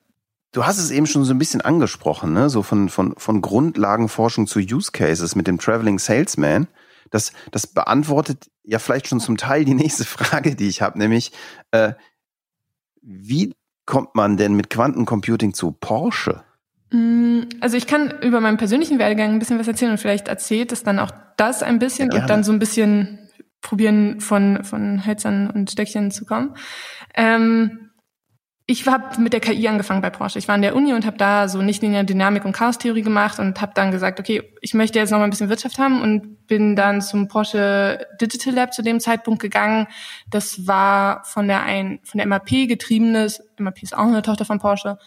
[0.52, 2.48] Du hast es eben schon so ein bisschen angesprochen, ne?
[2.48, 6.68] so von, von, von Grundlagenforschung zu Use Cases mit dem Traveling Salesman.
[7.11, 11.32] Das, das beantwortet ja vielleicht schon zum Teil die nächste Frage, die ich habe, nämlich
[11.70, 11.92] äh,
[13.02, 13.54] wie
[13.87, 16.42] kommt man denn mit Quantencomputing zu Porsche?
[16.90, 20.72] Mm, also ich kann über meinen persönlichen Werdegang ein bisschen was erzählen und vielleicht erzählt
[20.72, 23.30] es dann auch das ein bisschen ja, und dann so ein bisschen
[23.61, 26.54] probieren von, von Hölzern und Stöckchen zu kommen.
[27.14, 27.88] Ähm,
[28.70, 30.38] ich habe mit der KI angefangen bei Porsche.
[30.38, 33.59] Ich war in der Uni und habe da so nichtlineare Dynamik und Chaostheorie gemacht und
[33.62, 36.76] habe dann gesagt, okay, ich möchte jetzt noch mal ein bisschen Wirtschaft haben und bin
[36.76, 39.87] dann zum Porsche Digital Lab zu dem Zeitpunkt gegangen.
[40.28, 44.59] Das war von der ein von der MAP getriebenes, MAP ist auch eine Tochter von
[44.59, 44.98] Porsche,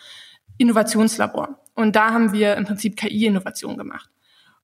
[0.58, 1.60] Innovationslabor.
[1.76, 4.10] Und da haben wir im Prinzip KI-Innovation gemacht.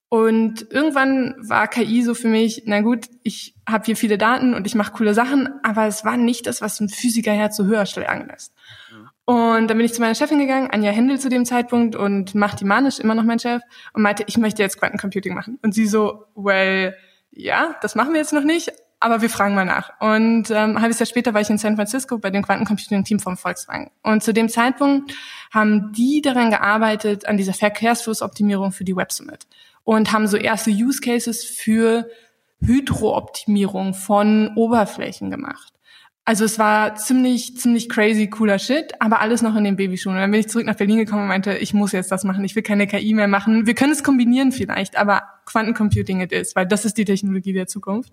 [0.09, 4.65] Und irgendwann war KI so für mich, na gut, ich habe hier viele Daten und
[4.65, 7.85] ich mache coole Sachen, aber es war nicht das, was ein Physiker Herz so höher
[7.85, 8.53] schlagen lässt.
[9.25, 12.63] Und dann bin ich zu meiner Chefin gegangen, Anja Händel zu dem Zeitpunkt und Machti
[12.63, 15.59] Manisch, immer noch mein Chef, und meinte, ich möchte jetzt Quantencomputing machen.
[15.61, 16.95] Und sie so, well,
[17.31, 19.91] ja, das machen wir jetzt noch nicht, aber wir fragen mal nach.
[19.99, 23.35] Und ähm, ein halbes Jahr später war ich in San Francisco bei dem Quantencomputing-Team vom
[23.35, 23.91] Volkswagen.
[24.01, 25.13] Und zu dem Zeitpunkt
[25.51, 29.45] haben die daran gearbeitet, an dieser Verkehrsflussoptimierung für die Web Summit.
[29.87, 32.09] Und haben so erste Use Cases für
[32.59, 35.71] Hydrooptimierung von Oberflächen gemacht.
[36.25, 40.15] Also es war ziemlich, ziemlich crazy, cooler Shit, aber alles noch in den Babyschuhen.
[40.15, 42.43] Und dann bin ich zurück nach Berlin gekommen und meinte, ich muss jetzt das machen,
[42.43, 43.65] ich will keine KI mehr machen.
[43.65, 47.67] Wir können es kombinieren vielleicht, aber Quantencomputing it is, weil das ist die Technologie der
[47.67, 48.11] Zukunft.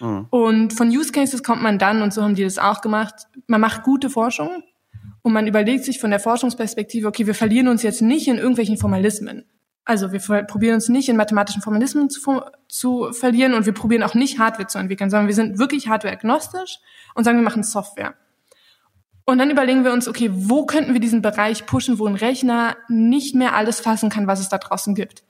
[0.00, 0.26] Mhm.
[0.28, 3.14] Und von Use Cases kommt man dann, und so haben die das auch gemacht,
[3.46, 4.62] man macht gute Forschung
[5.22, 8.76] und man überlegt sich von der Forschungsperspektive, okay, wir verlieren uns jetzt nicht in irgendwelchen
[8.76, 9.46] Formalismen.
[9.88, 14.12] Also wir probieren uns nicht in mathematischen Formalismen zu, zu verlieren und wir probieren auch
[14.12, 16.78] nicht Hardware zu entwickeln, sondern wir sind wirklich hardware-agnostisch
[17.14, 18.12] und sagen, wir machen Software.
[19.24, 22.76] Und dann überlegen wir uns, okay, wo könnten wir diesen Bereich pushen, wo ein Rechner
[22.88, 25.22] nicht mehr alles fassen kann, was es da draußen gibt.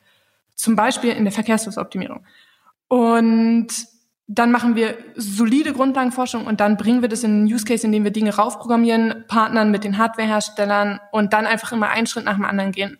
[0.57, 2.27] Zum Beispiel in der Verkehrsflussoptimierung.
[2.89, 3.69] Und
[4.27, 8.03] dann machen wir solide Grundlagenforschung und dann bringen wir das in einen Use Case, indem
[8.03, 12.45] wir Dinge raufprogrammieren, partnern mit den Hardwareherstellern und dann einfach immer einen Schritt nach dem
[12.45, 12.99] anderen gehen.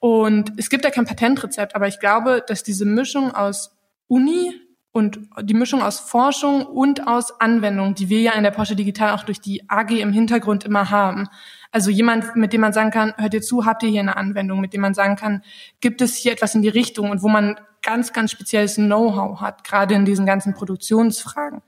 [0.00, 3.76] Und es gibt ja kein Patentrezept, aber ich glaube, dass diese Mischung aus
[4.08, 4.54] Uni
[4.92, 9.12] und die Mischung aus Forschung und aus Anwendung, die wir ja in der Porsche Digital
[9.12, 11.28] auch durch die AG im Hintergrund immer haben.
[11.70, 14.60] Also jemand, mit dem man sagen kann, hört ihr zu, habt ihr hier eine Anwendung,
[14.60, 15.42] mit dem man sagen kann,
[15.80, 19.62] gibt es hier etwas in die Richtung und wo man ganz, ganz spezielles Know-how hat,
[19.64, 21.62] gerade in diesen ganzen Produktionsfragen.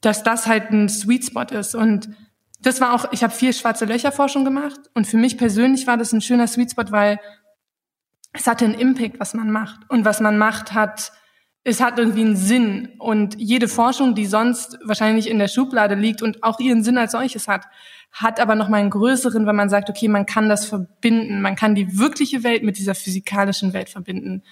[0.00, 2.08] Dass das halt ein Sweet Spot ist und
[2.60, 6.12] das war auch, ich habe viel schwarze Löcherforschung gemacht und für mich persönlich war das
[6.12, 7.20] ein schöner Sweet Spot, weil
[8.32, 9.80] es hatte einen Impact, was man macht.
[9.88, 11.12] Und was man macht, hat,
[11.64, 12.90] es hat irgendwie einen Sinn.
[12.98, 17.12] Und jede Forschung, die sonst wahrscheinlich in der Schublade liegt und auch ihren Sinn als
[17.12, 17.66] solches hat,
[18.10, 21.42] hat aber noch mal einen größeren, wenn man sagt, okay, man kann das verbinden.
[21.42, 24.42] Man kann die wirkliche Welt mit dieser physikalischen Welt verbinden.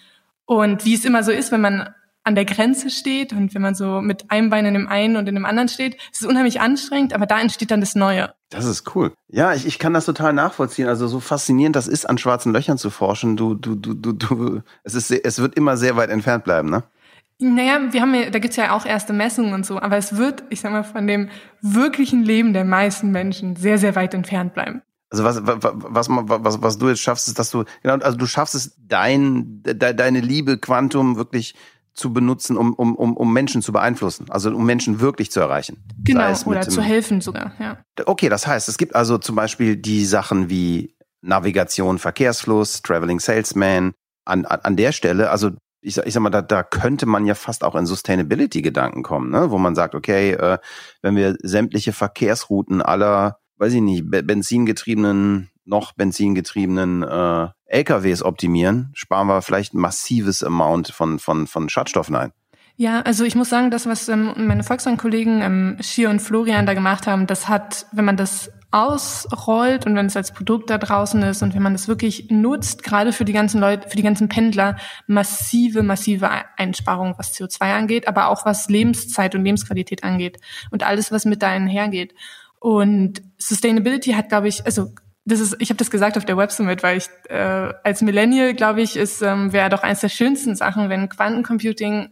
[0.45, 3.75] Und wie es immer so ist, wenn man an der Grenze steht und wenn man
[3.75, 6.61] so mit einem Bein in dem einen und in dem anderen steht, ist es unheimlich
[6.61, 8.33] anstrengend, aber da entsteht dann das Neue.
[8.51, 9.13] Das ist cool.
[9.29, 10.89] Ja, ich, ich kann das total nachvollziehen.
[10.89, 13.37] Also so faszinierend das ist, an schwarzen Löchern zu forschen.
[13.37, 16.83] Du, du, du, du, du, es ist, es wird immer sehr weit entfernt bleiben, ne?
[17.43, 20.43] Naja, wir haben ja, da gibt's ja auch erste Messungen und so, aber es wird,
[20.51, 21.31] ich sag mal, von dem
[21.63, 24.83] wirklichen Leben der meisten Menschen sehr, sehr weit entfernt bleiben.
[25.09, 28.27] Also was, was, was, was, was du jetzt schaffst, ist, dass du, genau, also du
[28.27, 31.55] schaffst es, dein, de, deine Liebe Quantum wirklich
[31.95, 35.83] zu benutzen, um, um, um, um Menschen zu beeinflussen, also um Menschen wirklich zu erreichen.
[36.03, 37.79] Genau, oder zu helfen sogar, ja.
[38.07, 43.93] Okay, das heißt, es gibt also zum Beispiel die Sachen wie Navigation, Verkehrsfluss, Traveling Salesman.
[44.27, 45.51] An, an, an der Stelle, also
[45.81, 49.31] ich sag, ich sag mal, da, da könnte man ja fast auch in Sustainability-Gedanken kommen,
[49.31, 49.51] ne?
[49.51, 50.59] wo man sagt, okay, äh,
[51.03, 59.29] wenn wir sämtliche Verkehrsrouten aller, weiß ich nicht, benzingetriebenen, noch benzingetriebenen äh, LKWs optimieren, sparen
[59.29, 62.33] wir vielleicht ein massives Amount von, von, von Schadstoffen ein.
[62.77, 66.75] Ja, also ich muss sagen, das, was ähm, meine Volkswagen-Kollegen ähm, Schier und Florian da
[66.75, 71.23] gemacht haben, das hat, wenn man das ausrollt und wenn es als Produkt da draußen
[71.25, 74.29] ist und wenn man das wirklich nutzt, gerade für die ganzen Leute, für die ganzen
[74.29, 80.39] Pendler, massive, massive Einsparungen, was CO2 angeht, aber auch was Lebenszeit und Lebensqualität angeht
[80.71, 82.15] und alles, was mit da einhergeht.
[82.61, 84.95] Und Sustainability hat, glaube ich, also
[85.31, 88.83] das ist, ich habe das gesagt auf der Websummit, weil ich äh, als Millennial, glaube
[88.83, 92.11] ich, ist ähm, wäre doch eines der schönsten Sachen, wenn Quantencomputing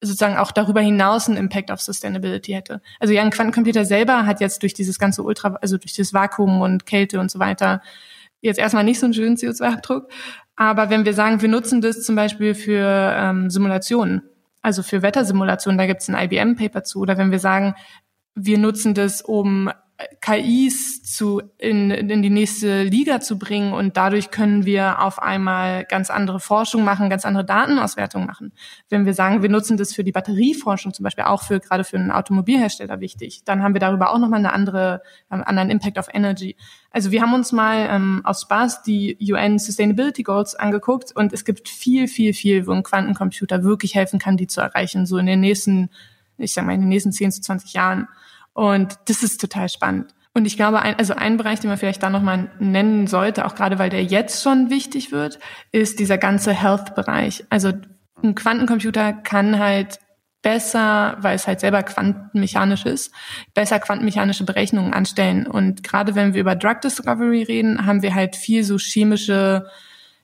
[0.00, 2.82] sozusagen auch darüber hinaus einen Impact auf Sustainability hätte.
[2.98, 6.60] Also ja, ein Quantencomputer selber hat jetzt durch dieses ganze Ultra, also durch das Vakuum
[6.60, 7.82] und Kälte und so weiter
[8.40, 10.08] jetzt erstmal nicht so einen schönen CO2-Abdruck.
[10.56, 14.22] Aber wenn wir sagen, wir nutzen das zum Beispiel für ähm, Simulationen,
[14.60, 17.74] also für Wettersimulationen, da gibt es ein IBM-Paper zu, oder wenn wir sagen,
[18.34, 19.70] wir nutzen das, um
[20.20, 25.84] KIs zu, in, in die nächste Liga zu bringen und dadurch können wir auf einmal
[25.84, 28.52] ganz andere Forschung machen, ganz andere Datenauswertung machen.
[28.88, 31.98] Wenn wir sagen, wir nutzen das für die Batterieforschung zum Beispiel auch für gerade für
[31.98, 36.08] einen Automobilhersteller wichtig, dann haben wir darüber auch nochmal eine andere, einen anderen Impact auf
[36.12, 36.56] Energy.
[36.90, 41.44] Also wir haben uns mal ähm, aus Spaß die UN Sustainability Goals angeguckt und es
[41.44, 45.26] gibt viel, viel, viel, wo ein Quantencomputer wirklich helfen kann, die zu erreichen, so in
[45.26, 45.90] den nächsten,
[46.38, 48.08] ich sag mal, in den nächsten 10 zu 20 Jahren.
[48.54, 50.14] Und das ist total spannend.
[50.34, 53.54] Und ich glaube, ein, also ein Bereich, den man vielleicht da nochmal nennen sollte, auch
[53.54, 55.38] gerade weil der jetzt schon wichtig wird,
[55.72, 57.44] ist dieser ganze Health-Bereich.
[57.50, 57.72] Also
[58.22, 59.98] ein Quantencomputer kann halt
[60.40, 63.12] besser, weil es halt selber quantenmechanisch ist,
[63.54, 65.46] besser quantenmechanische Berechnungen anstellen.
[65.46, 69.66] Und gerade wenn wir über Drug Discovery reden, haben wir halt viel so chemische,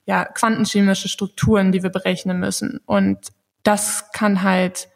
[0.05, 2.79] ja, quantenchemische Strukturen, die wir berechnen müssen.
[2.85, 3.19] Und
[3.63, 4.89] das kann halt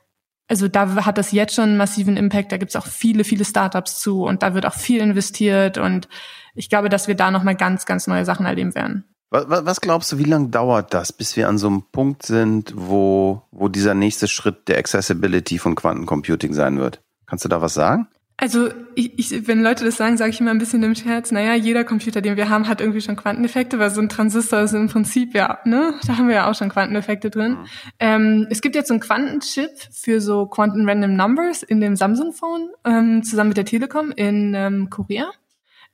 [0.54, 2.52] also da hat das jetzt schon einen massiven Impact.
[2.52, 6.08] Da gibt es auch viele, viele Startups zu und da wird auch viel investiert und
[6.54, 9.06] ich glaube, dass wir da nochmal ganz, ganz neue Sachen erleben werden.
[9.32, 12.72] Was, was glaubst du, wie lange dauert das, bis wir an so einem Punkt sind,
[12.78, 17.02] wo, wo dieser nächste Schritt der Accessibility von Quantencomputing sein wird?
[17.26, 18.08] Kannst du da was sagen?
[18.36, 21.54] Also ich, ich, wenn Leute das sagen, sage ich immer ein bisschen im Scherz, naja,
[21.54, 24.90] jeder Computer, den wir haben, hat irgendwie schon Quanteneffekte, weil so ein Transistor ist im
[24.90, 27.52] Prinzip, ja, ne, da haben wir ja auch schon Quanteneffekte drin.
[27.52, 27.68] Mhm.
[28.00, 32.34] Ähm, es gibt jetzt so einen Quantenchip für so Quantum Random Numbers in dem Samsung
[32.34, 35.30] Phone, ähm, zusammen mit der Telekom in ähm, Korea.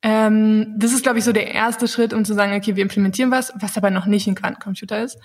[0.02, 3.32] Ähm, das ist, glaube ich, so der erste Schritt, um zu sagen, okay, wir implementieren
[3.32, 5.20] was, was aber noch nicht ein Quantencomputer ist.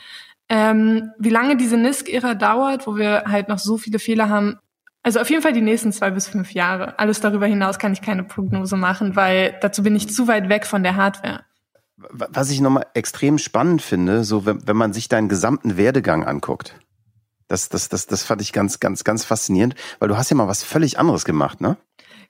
[0.49, 4.59] Ähm, wie lange diese NISC-Ära dauert, wo wir halt noch so viele Fehler haben,
[5.05, 6.99] also auf jeden Fall die nächsten zwei bis fünf Jahre.
[6.99, 10.67] Alles darüber hinaus kann ich keine Prognose machen, weil dazu bin ich zu weit weg
[10.67, 11.45] von der Hardware.
[11.97, 16.81] Was ich nochmal extrem spannend finde, so wenn, wenn man sich deinen gesamten Werdegang anguckt,
[17.49, 20.49] das, das, das, das fand ich ganz, ganz, ganz faszinierend, weil du hast ja mal
[20.49, 21.77] was völlig anderes gemacht, ne?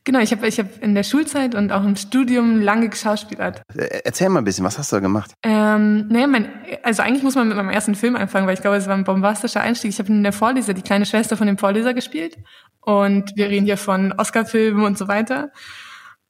[0.07, 3.63] Genau, ich habe ich hab in der Schulzeit und auch im Studium lange geschauspielert.
[3.75, 5.33] Äh, erzähl mal ein bisschen, was hast du da gemacht?
[5.43, 6.49] Ähm, naja, mein,
[6.83, 9.05] also eigentlich muss man mit meinem ersten Film anfangen, weil ich glaube, es war ein
[9.05, 9.91] bombastischer Einstieg.
[9.91, 12.37] Ich habe in der Vorleser die kleine Schwester von dem Vorleser gespielt
[12.85, 15.51] und wir reden hier von Oscar-Filmen und so weiter.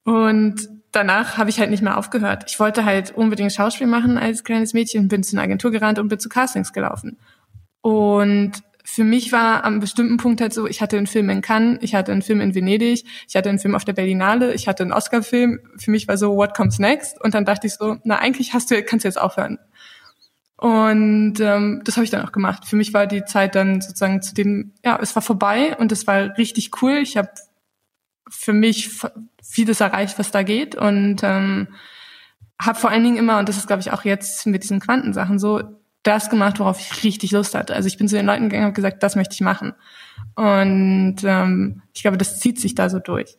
[0.03, 2.45] Und danach habe ich halt nicht mehr aufgehört.
[2.47, 6.07] Ich wollte halt unbedingt Schauspiel machen als kleines Mädchen, bin zu einer Agentur gerannt und
[6.07, 7.17] bin zu Castings gelaufen.
[7.81, 11.79] Und für mich war am bestimmten Punkt halt so, ich hatte einen Film in Cannes,
[11.81, 14.83] ich hatte einen Film in Venedig, ich hatte einen Film auf der Berlinale, ich hatte
[14.83, 15.59] einen Oscar-Film.
[15.77, 17.19] Für mich war so, what comes next?
[17.21, 19.57] Und dann dachte ich so, na eigentlich hast du, kannst du jetzt aufhören.
[20.57, 22.65] Und ähm, das habe ich dann auch gemacht.
[22.65, 26.07] Für mich war die Zeit dann sozusagen zu dem, ja, es war vorbei und es
[26.07, 26.97] war richtig cool.
[26.97, 27.29] Ich habe
[28.29, 29.01] für mich
[29.43, 31.67] vieles erreicht, was da geht und ähm,
[32.59, 35.39] habe vor allen Dingen immer, und das ist glaube ich auch jetzt mit diesen Quantensachen
[35.39, 35.61] so,
[36.03, 37.73] das gemacht, worauf ich richtig Lust hatte.
[37.73, 39.73] Also ich bin zu den Leuten gegangen und habe gesagt, das möchte ich machen.
[40.35, 43.37] Und ähm, ich glaube, das zieht sich da so durch.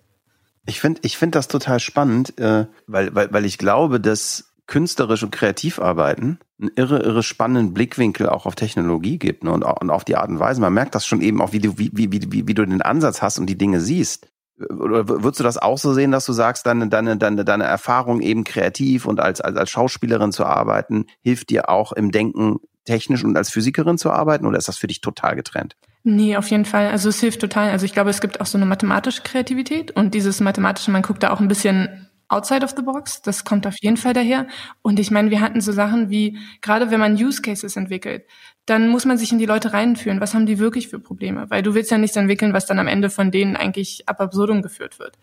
[0.67, 5.23] Ich finde ich finde das total spannend, äh, weil, weil, weil ich glaube, dass künstlerisch
[5.23, 9.91] und kreativ arbeiten, einen irre, irre spannenden Blickwinkel auch auf Technologie gibt ne, und, und
[9.91, 10.61] auf die Art und Weise.
[10.61, 13.23] Man merkt das schon eben auch, wie du, wie, wie, wie, wie du den Ansatz
[13.23, 14.29] hast und die Dinge siehst.
[14.59, 18.23] Oder würdest du das auch so sehen, dass du sagst, deine, deine, deine, deine Erfahrung
[18.23, 22.57] eben kreativ und als, als, als Schauspielerin zu arbeiten, hilft dir auch im Denken
[22.87, 25.77] technisch und als Physikerin zu arbeiten oder ist das für dich total getrennt?
[26.05, 26.89] Nee, auf jeden Fall.
[26.89, 27.71] Also es hilft total.
[27.71, 31.23] Also ich glaube, es gibt auch so eine mathematische Kreativität und dieses mathematische, man guckt
[31.23, 33.23] da auch ein bisschen outside of the box.
[33.23, 34.47] Das kommt auf jeden Fall daher.
[34.83, 38.25] Und ich meine, wir hatten so Sachen wie, gerade wenn man Use Cases entwickelt,
[38.67, 40.21] dann muss man sich in die Leute reinführen.
[40.21, 41.49] Was haben die wirklich für Probleme?
[41.51, 44.63] Weil du willst ja nichts entwickeln, was dann am Ende von denen eigentlich ab absurdum
[44.63, 45.19] geführt wird.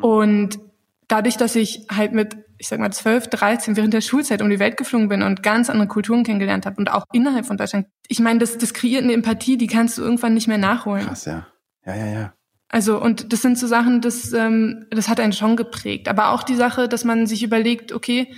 [0.00, 0.60] Und
[1.08, 4.60] dadurch, dass ich halt mit, ich sag mal, 12, 13 während der Schulzeit um die
[4.60, 8.20] Welt geflogen bin und ganz andere Kulturen kennengelernt habe und auch innerhalb von Deutschland, ich
[8.20, 11.06] meine, das, das kreiert eine Empathie, die kannst du irgendwann nicht mehr nachholen.
[11.06, 11.46] Krass, ja.
[11.84, 12.32] Ja, ja, ja.
[12.68, 16.08] Also, und das sind so Sachen, das, ähm, das hat einen schon geprägt.
[16.08, 18.32] Aber auch die Sache, dass man sich überlegt, okay,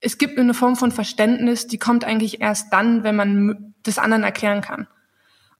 [0.00, 4.24] es gibt eine Form von Verständnis, die kommt eigentlich erst dann, wenn man das anderen
[4.24, 4.88] erklären kann.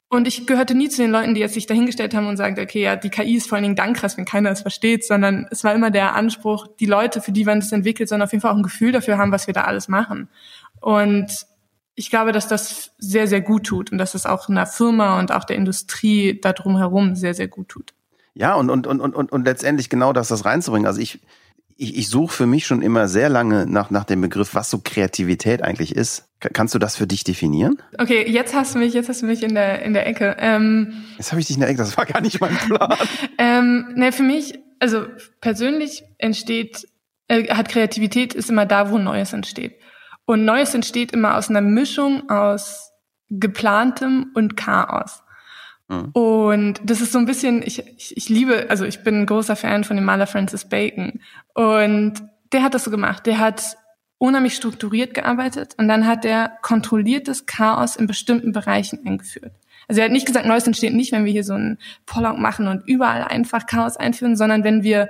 [0.08, 2.82] Und ich gehörte nie zu den Leuten, die jetzt sich dahingestellt haben und sagen, okay,
[2.82, 5.62] ja, die KI ist vor allen Dingen dann krass, wenn keiner es versteht, sondern es
[5.62, 8.50] war immer der Anspruch, die Leute, für die man das entwickelt, sollen auf jeden Fall
[8.50, 10.28] auch ein Gefühl dafür haben, was wir da alles machen.
[10.80, 11.46] Und
[11.94, 15.30] ich glaube, dass das sehr, sehr gut tut und dass es auch einer Firma und
[15.30, 17.94] auch der Industrie da drumherum sehr, sehr gut tut.
[18.34, 20.86] Ja, und, und, und, und, und letztendlich genau das, das reinzubringen.
[20.86, 21.20] Also ich,
[21.76, 24.80] ich, ich suche für mich schon immer sehr lange nach, nach dem Begriff, was so
[24.84, 26.28] Kreativität eigentlich ist.
[26.38, 27.82] Kannst du das für dich definieren?
[27.98, 30.36] Okay, jetzt hast du mich, jetzt hast du mich in der in der Ecke.
[30.38, 31.78] Ähm, jetzt habe ich dich in der Ecke.
[31.78, 32.94] Das war gar nicht mein Plan.
[33.38, 35.06] ähm, ne, für mich, also
[35.40, 36.86] persönlich entsteht,
[37.28, 39.78] äh, hat Kreativität ist immer da, wo Neues entsteht.
[40.24, 42.92] Und Neues entsteht immer aus einer Mischung aus
[43.30, 45.22] geplantem und Chaos.
[46.12, 49.56] Und das ist so ein bisschen, ich, ich, ich liebe, also ich bin ein großer
[49.56, 51.20] Fan von dem Maler Francis Bacon.
[51.54, 52.14] Und
[52.52, 53.26] der hat das so gemacht.
[53.26, 53.76] Der hat
[54.18, 59.52] unheimlich strukturiert gearbeitet und dann hat er kontrolliertes Chaos in bestimmten Bereichen eingeführt.
[59.88, 62.68] Also er hat nicht gesagt, Neues entsteht nicht, wenn wir hier so einen Pollock machen
[62.68, 65.08] und überall einfach Chaos einführen, sondern wenn wir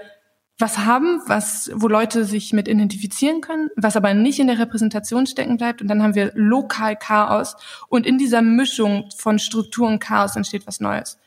[0.60, 5.26] was haben, was, wo Leute sich mit identifizieren können, was aber nicht in der Repräsentation
[5.26, 5.80] stecken bleibt.
[5.80, 7.56] Und dann haben wir lokal Chaos.
[7.88, 11.18] Und in dieser Mischung von Struktur und Chaos entsteht was Neues.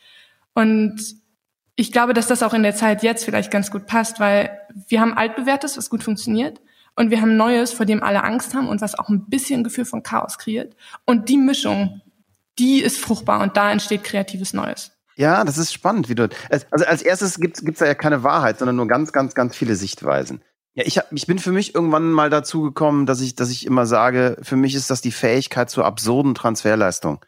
[0.54, 1.16] Und
[1.76, 4.56] ich glaube, dass das auch in der Zeit jetzt vielleicht ganz gut passt, weil
[4.88, 6.60] wir haben altbewährtes, was gut funktioniert.
[6.96, 9.84] Und wir haben Neues, vor dem alle Angst haben und was auch ein bisschen Gefühl
[9.84, 10.76] von Chaos kreiert.
[11.04, 12.00] Und die Mischung,
[12.58, 14.93] die ist fruchtbar und da entsteht kreatives Neues.
[15.16, 16.28] Ja, das ist spannend, wie du.
[16.50, 19.76] Also als erstes gibt es da ja keine Wahrheit, sondern nur ganz, ganz, ganz viele
[19.76, 20.42] Sichtweisen.
[20.74, 23.64] Ja, ich, hab, ich bin für mich irgendwann mal dazu gekommen, dass ich, dass ich
[23.64, 27.24] immer sage, für mich ist das die Fähigkeit zur absurden Transferleistung.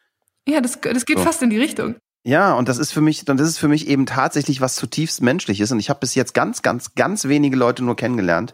[0.49, 1.25] Ja, das, das geht so.
[1.25, 1.97] fast in die Richtung.
[2.25, 5.23] Ja, und das ist für mich, und das ist für mich eben tatsächlich was zutiefst
[5.23, 5.71] menschliches.
[5.71, 8.53] Und ich habe bis jetzt ganz, ganz, ganz wenige Leute nur kennengelernt,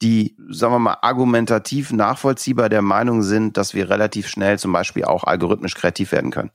[0.00, 5.04] die, sagen wir mal, argumentativ nachvollziehbar der Meinung sind, dass wir relativ schnell zum Beispiel
[5.04, 6.50] auch algorithmisch kreativ werden können.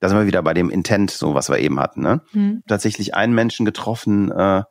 [0.00, 2.00] Da sind wir wieder bei dem Intent, so was wir eben hatten.
[2.00, 2.22] Ne?
[2.32, 2.62] Mhm.
[2.66, 4.62] Tatsächlich einen Menschen getroffen, äh,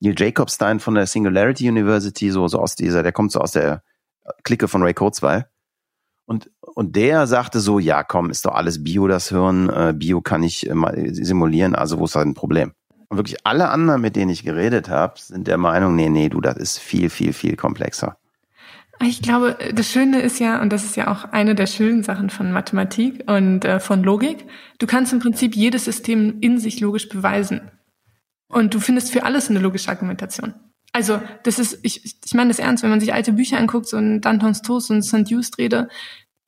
[0.00, 3.82] Neil Jacobstein von der Singularity University, so, so aus dieser, der kommt so aus der
[4.44, 5.46] Clique von Ray Kurzweil.
[6.26, 10.20] Und, und der sagte so, ja komm, ist doch alles Bio das Hirn, äh, Bio
[10.20, 12.72] kann ich äh, mal simulieren, also wo ist da ein Problem?
[13.08, 16.40] Und wirklich alle anderen, mit denen ich geredet habe, sind der Meinung, nee, nee, du,
[16.40, 18.18] das ist viel, viel, viel komplexer.
[19.04, 22.30] Ich glaube, das Schöne ist ja, und das ist ja auch eine der schönen Sachen
[22.30, 24.46] von Mathematik und äh, von Logik,
[24.78, 27.70] du kannst im Prinzip jedes System in sich logisch beweisen.
[28.48, 30.54] Und du findest für alles eine logische Argumentation.
[30.92, 33.98] Also, das ist, ich, ich meine das ernst, wenn man sich alte Bücher anguckt, so
[33.98, 35.28] ein Dantons Toast und St.
[35.28, 35.88] Just Rede,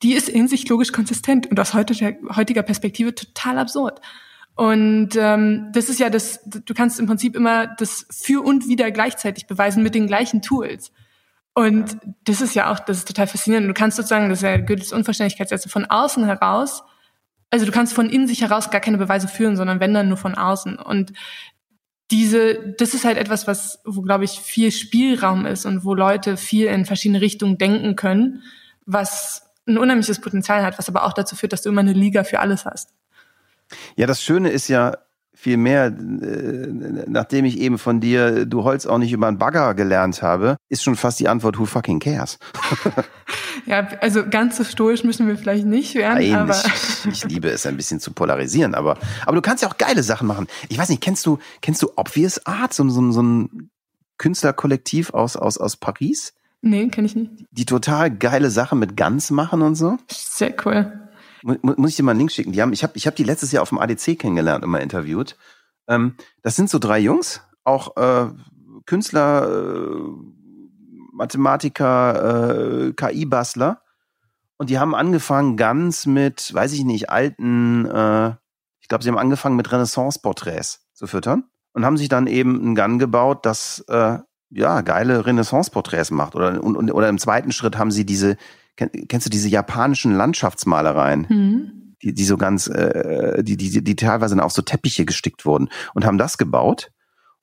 [0.01, 4.01] die ist in sich logisch konsistent und aus heutiger, heutiger Perspektive total absurd.
[4.55, 8.91] Und ähm, das ist ja das, du kannst im Prinzip immer das für und wieder
[8.91, 10.91] gleichzeitig beweisen mit den gleichen Tools.
[11.53, 13.67] Und das ist ja auch, das ist total faszinierend.
[13.67, 16.83] Du kannst sozusagen, das ist ja Goethes Unverständlichkeitssätze, von außen heraus,
[17.51, 20.17] also du kannst von innen sich heraus gar keine Beweise führen, sondern wenn dann nur
[20.17, 20.77] von außen.
[20.77, 21.13] Und
[22.11, 26.37] diese, das ist halt etwas, was, wo, glaube ich, viel Spielraum ist und wo Leute
[26.37, 28.43] viel in verschiedene Richtungen denken können,
[28.85, 32.23] was ein unheimliches Potenzial hat, was aber auch dazu führt, dass du immer eine Liga
[32.23, 32.93] für alles hast.
[33.95, 34.97] Ja, das Schöne ist ja,
[35.41, 35.91] Vielmehr, äh,
[37.07, 40.83] nachdem ich eben von dir, du Holz auch nicht über einen Bagger gelernt habe, ist
[40.83, 42.39] schon fast die Antwort, who fucking cares?
[43.65, 46.29] ja, also ganz so stoisch müssen wir vielleicht nicht werden.
[46.29, 49.69] Nein, aber ich, ich, liebe es ein bisschen zu polarisieren, aber, aber du kannst ja
[49.69, 50.45] auch geile Sachen machen.
[50.67, 53.69] Ich weiß nicht, kennst du, kennst du Obvious Art, so, so, so ein
[54.17, 56.33] Künstlerkollektiv aus, aus, aus Paris?
[56.61, 57.45] Nee, kenne ich nicht.
[57.51, 59.99] Die total geile Sachen mit Gans machen und so?
[60.11, 61.08] Sehr cool.
[61.43, 62.51] Muss ich dir mal einen Link schicken?
[62.51, 64.79] Die haben, ich habe ich hab die letztes Jahr auf dem ADC kennengelernt und mal
[64.79, 65.37] interviewt.
[65.87, 68.29] Ähm, das sind so drei Jungs, auch äh,
[68.85, 69.99] Künstler, äh,
[71.13, 73.81] Mathematiker, äh, KI-Bastler.
[74.57, 78.29] Und die haben angefangen ganz mit, weiß ich nicht, alten, äh,
[78.81, 82.75] ich glaube, sie haben angefangen mit Renaissance-Porträts zu füttern und haben sich dann eben ein
[82.75, 84.17] Gun gebaut, das äh,
[84.49, 86.35] ja geile Renaissance-Porträts macht.
[86.35, 88.35] Oder, und, und, oder im zweiten Schritt haben sie diese,
[88.79, 91.27] kennst du diese japanischen Landschaftsmalereien?
[91.29, 91.95] Mhm.
[92.01, 96.05] Die, die so ganz, äh, die, die, die teilweise auf so Teppiche gestickt wurden und
[96.05, 96.91] haben das gebaut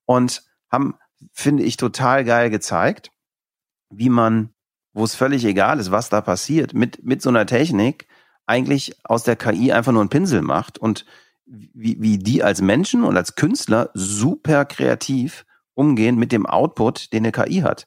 [0.07, 0.95] und haben,
[1.32, 3.11] finde ich, total geil gezeigt,
[3.91, 4.55] wie man,
[4.95, 8.07] wo es völlig egal ist, was da passiert, mit, mit so einer Technik
[8.47, 11.05] eigentlich aus der KI einfach nur einen Pinsel macht und
[11.45, 17.24] wie, wie die als Menschen und als Künstler super kreativ umgehen mit dem Output, den
[17.24, 17.87] eine KI hat.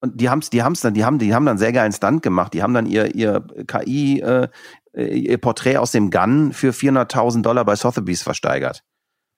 [0.00, 2.54] Und die haben's, die haben's dann, die haben, die haben dann sehr geilen Stunt gemacht.
[2.54, 4.48] Die haben dann ihr, ihr KI, äh,
[4.94, 8.82] ihr Porträt aus dem Gun für 400.000 Dollar bei Sotheby's versteigert.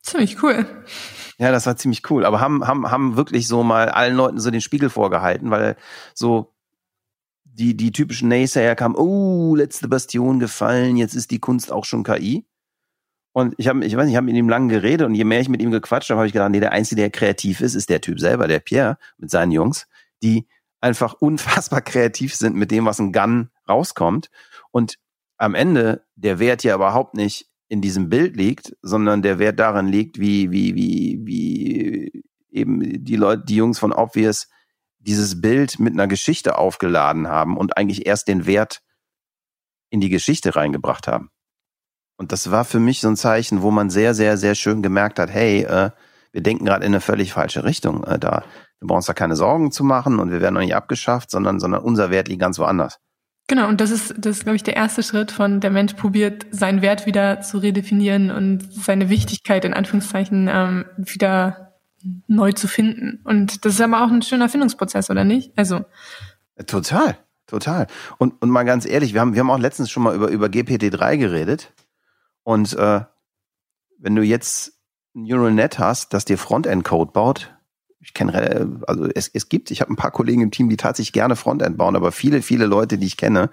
[0.03, 0.67] Ziemlich cool.
[1.39, 2.25] Ja, das war ziemlich cool.
[2.25, 5.77] Aber haben, haben, haben wirklich so mal allen Leuten so den Spiegel vorgehalten, weil
[6.15, 6.55] so
[7.45, 12.05] die, die typischen Naysayer kamen, oh, letzte Bastion gefallen, jetzt ist die Kunst auch schon
[12.05, 12.47] KI.
[13.33, 15.41] Und ich habe, ich weiß nicht, ich habe mit ihm lange geredet und je mehr
[15.41, 17.89] ich mit ihm gequatscht habe, habe ich gedacht, nee, der Einzige, der kreativ ist, ist
[17.89, 19.87] der Typ selber, der Pierre mit seinen Jungs,
[20.23, 20.49] die
[20.81, 24.31] einfach unfassbar kreativ sind mit dem, was ein Gun rauskommt.
[24.71, 24.99] Und
[25.37, 29.89] am Ende der Wert ja überhaupt nicht in diesem Bild liegt, sondern der Wert darin
[29.89, 34.49] liegt, wie, wie, wie, wie eben die Leute, die Jungs von Obvious
[34.99, 38.83] dieses Bild mit einer Geschichte aufgeladen haben und eigentlich erst den Wert
[39.91, 41.31] in die Geschichte reingebracht haben.
[42.17, 45.19] Und das war für mich so ein Zeichen, wo man sehr, sehr, sehr schön gemerkt
[45.19, 45.91] hat, hey, äh,
[46.31, 48.05] wir denken gerade in eine völlig falsche Richtung.
[48.05, 48.45] Äh, da
[48.83, 51.61] wir brauchen uns da keine Sorgen zu machen und wir werden noch nicht abgeschafft, sondern,
[51.61, 52.99] sondern unser Wert liegt ganz woanders.
[53.47, 56.47] Genau, und das ist, das ist, glaube ich, der erste Schritt von der Mensch probiert,
[56.51, 61.75] seinen Wert wieder zu redefinieren und seine Wichtigkeit in Anführungszeichen ähm, wieder
[62.27, 63.21] neu zu finden.
[63.25, 65.53] Und das ist aber auch ein schöner Findungsprozess, oder nicht?
[65.57, 65.85] Also.
[66.67, 67.17] Total,
[67.47, 67.87] total.
[68.19, 70.47] Und, und mal ganz ehrlich, wir haben, wir haben auch letztens schon mal über, über
[70.47, 71.73] GPT-3 geredet.
[72.43, 73.03] Und äh,
[73.99, 74.73] wenn du jetzt
[75.15, 77.55] ein Neural Net hast, das dir Frontend-Code baut,
[78.03, 81.13] ich kenne, also es, es gibt, ich habe ein paar Kollegen im Team, die tatsächlich
[81.13, 83.51] gerne Frontend bauen, aber viele, viele Leute, die ich kenne,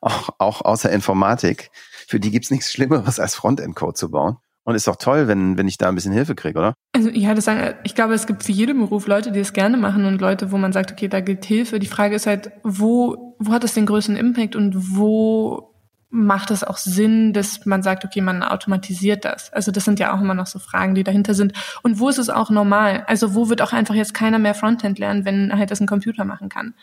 [0.00, 1.70] auch, auch außer Informatik,
[2.08, 4.38] für die gibt's nichts Schlimmeres, als Frontend-Code zu bauen.
[4.64, 6.74] Und ist doch toll, wenn, wenn ich da ein bisschen Hilfe kriege, oder?
[6.92, 9.76] Also ja, das sagen, ich glaube, es gibt für jeden Beruf Leute, die es gerne
[9.76, 11.78] machen und Leute, wo man sagt, okay, da gilt Hilfe.
[11.78, 15.69] Die Frage ist halt, wo, wo hat das den größten Impact und wo
[16.10, 19.52] macht es auch Sinn, dass man sagt, okay, man automatisiert das?
[19.52, 21.52] Also das sind ja auch immer noch so Fragen, die dahinter sind.
[21.82, 23.04] Und wo ist es auch normal?
[23.06, 26.24] Also wo wird auch einfach jetzt keiner mehr Frontend lernen, wenn halt das ein Computer
[26.24, 26.74] machen kann?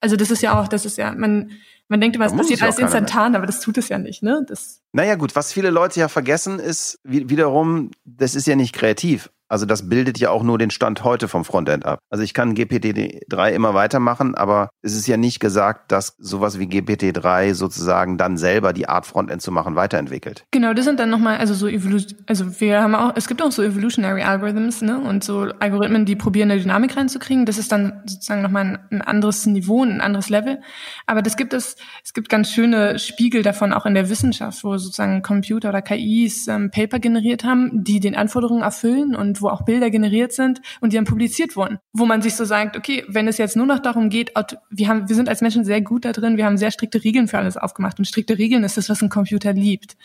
[0.00, 1.52] Also das ist ja auch, das ist ja, man,
[1.88, 3.40] man denkt immer, es passiert alles instantan, mehr.
[3.40, 4.44] aber das tut es ja nicht, ne?
[4.46, 9.30] Das naja, gut, was viele Leute ja vergessen ist, wiederum, das ist ja nicht kreativ.
[9.48, 11.98] Also das bildet ja auch nur den Stand heute vom Frontend ab.
[12.10, 16.64] Also ich kann GPT-3 immer weitermachen, aber es ist ja nicht gesagt, dass sowas wie
[16.64, 20.44] GPT-3 sozusagen dann selber die Art Frontend zu machen weiterentwickelt.
[20.50, 23.52] Genau, das sind dann nochmal, also so Evolution, also wir haben auch, es gibt auch
[23.52, 27.46] so Evolutionary Algorithms, ne, und so Algorithmen, die probieren eine Dynamik reinzukriegen.
[27.46, 30.60] Das ist dann sozusagen nochmal ein, ein anderes Niveau, ein anderes Level.
[31.06, 34.76] Aber das gibt es, es gibt ganz schöne Spiegel davon auch in der Wissenschaft, wo
[34.78, 39.62] sozusagen Computer oder KIs ähm, Paper generiert haben, die den Anforderungen erfüllen und wo auch
[39.62, 41.78] Bilder generiert sind und die dann publiziert wurden.
[41.92, 44.32] Wo man sich so sagt, okay, wenn es jetzt nur noch darum geht,
[44.70, 47.28] wir haben, wir sind als Menschen sehr gut da drin, wir haben sehr strikte Regeln
[47.28, 49.96] für alles aufgemacht und strikte Regeln ist das, was ein Computer liebt.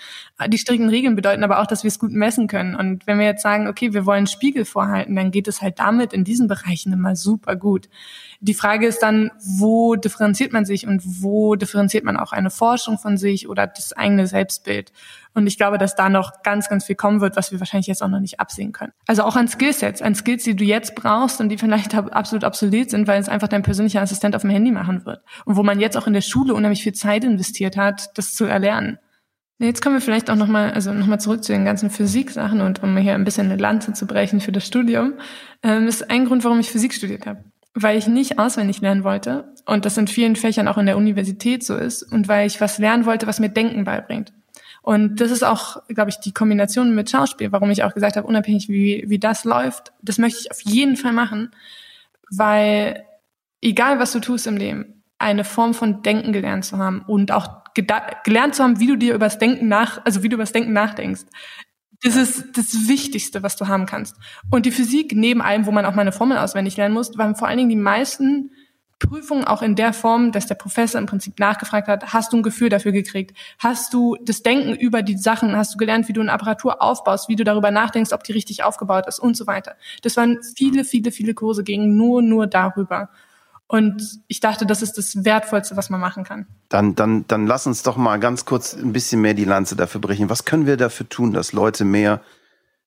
[0.47, 2.75] Die strikten Regeln bedeuten aber auch, dass wir es gut messen können.
[2.75, 6.13] Und wenn wir jetzt sagen, okay, wir wollen Spiegel vorhalten, dann geht es halt damit
[6.13, 7.89] in diesen Bereichen immer super gut.
[8.41, 12.97] Die Frage ist dann, wo differenziert man sich und wo differenziert man auch eine Forschung
[12.97, 14.93] von sich oder das eigene Selbstbild.
[15.33, 18.01] Und ich glaube, dass da noch ganz, ganz viel kommen wird, was wir wahrscheinlich jetzt
[18.01, 18.93] auch noch nicht absehen können.
[19.07, 22.89] Also auch an Skillsets, an Skills, die du jetzt brauchst und die vielleicht absolut obsolet
[22.89, 25.21] sind, weil es einfach dein persönlicher Assistent auf dem Handy machen wird.
[25.45, 28.45] Und wo man jetzt auch in der Schule unheimlich viel Zeit investiert hat, das zu
[28.45, 28.97] erlernen.
[29.59, 32.95] Jetzt kommen wir vielleicht auch nochmal, also nochmal zurück zu den ganzen Physik-Sachen und um
[32.97, 35.15] hier ein bisschen eine Lanze zu brechen für das Studium,
[35.63, 39.53] ähm, ist ein Grund, warum ich Physik studiert habe weil ich nicht auswendig lernen wollte
[39.65, 42.77] und das in vielen Fächern auch in der Universität so ist und weil ich was
[42.77, 44.33] lernen wollte, was mir Denken beibringt.
[44.81, 48.27] Und das ist auch, glaube ich, die Kombination mit Schauspiel, warum ich auch gesagt habe,
[48.27, 51.51] unabhängig wie, wie das läuft, das möchte ich auf jeden Fall machen,
[52.31, 53.05] weil
[53.61, 57.59] egal was du tust im Leben, eine Form von Denken gelernt zu haben und auch
[57.73, 61.25] gelernt zu haben, wie du dir übers Denken nach, also wie du übers Denken nachdenkst,
[62.01, 64.15] das ist das Wichtigste, was du haben kannst.
[64.49, 67.35] Und die Physik, neben allem, wo man auch mal eine Formel auswendig lernen muss, waren
[67.35, 68.51] vor allen Dingen die meisten
[68.99, 72.43] Prüfungen auch in der Form, dass der Professor im Prinzip nachgefragt hat, hast du ein
[72.43, 73.35] Gefühl dafür gekriegt?
[73.57, 77.29] Hast du das Denken über die Sachen, hast du gelernt, wie du eine Apparatur aufbaust,
[77.29, 79.75] wie du darüber nachdenkst, ob die richtig aufgebaut ist und so weiter.
[80.03, 83.09] Das waren viele, viele, viele Kurse, gingen nur, nur darüber.
[83.67, 86.47] Und ich dachte, das ist das Wertvollste, was man machen kann.
[86.69, 90.01] Dann, dann, dann lass uns doch mal ganz kurz ein bisschen mehr die Lanze dafür
[90.01, 90.29] brechen.
[90.29, 92.21] Was können wir dafür tun, dass Leute mehr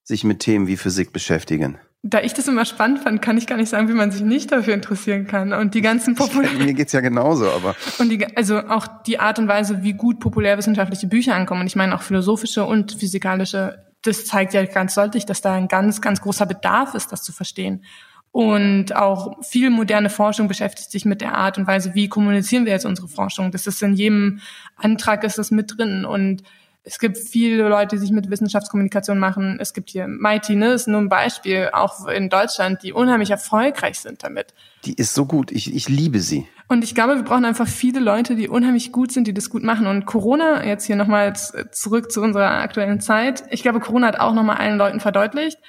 [0.03, 1.77] sich mit Themen wie Physik beschäftigen?
[2.05, 4.51] Da ich das immer spannend fand, kann ich gar nicht sagen, wie man sich nicht
[4.51, 5.53] dafür interessieren kann.
[5.53, 6.57] Und die ganzen populären.
[6.57, 7.75] Mir geht's ja genauso, aber.
[7.97, 11.61] Und die, also auch die Art und Weise, wie gut populärwissenschaftliche Bücher ankommen.
[11.61, 13.85] Und ich meine auch philosophische und physikalische.
[14.01, 17.31] Das zeigt ja ganz deutlich, dass da ein ganz, ganz großer Bedarf ist, das zu
[17.31, 17.85] verstehen.
[18.33, 22.73] Und auch viel moderne Forschung beschäftigt sich mit der Art und Weise, wie kommunizieren wir
[22.73, 23.51] jetzt unsere Forschung.
[23.51, 24.39] Das ist in jedem
[24.75, 26.03] Antrag ist das mit drin.
[26.03, 26.43] Und
[26.85, 29.57] es gibt viele Leute, die sich mit Wissenschaftskommunikation machen.
[29.59, 33.99] Es gibt hier Mighty, ne, ist nur ein Beispiel, auch in Deutschland, die unheimlich erfolgreich
[33.99, 34.53] sind damit.
[34.83, 35.51] Die ist so gut.
[35.51, 36.45] Ich, ich liebe sie.
[36.67, 39.63] Und ich glaube, wir brauchen einfach viele Leute, die unheimlich gut sind, die das gut
[39.63, 39.87] machen.
[39.87, 41.33] Und Corona, jetzt hier nochmal
[41.71, 43.43] zurück zu unserer aktuellen Zeit.
[43.49, 45.59] Ich glaube, Corona hat auch nochmal allen Leuten verdeutlicht,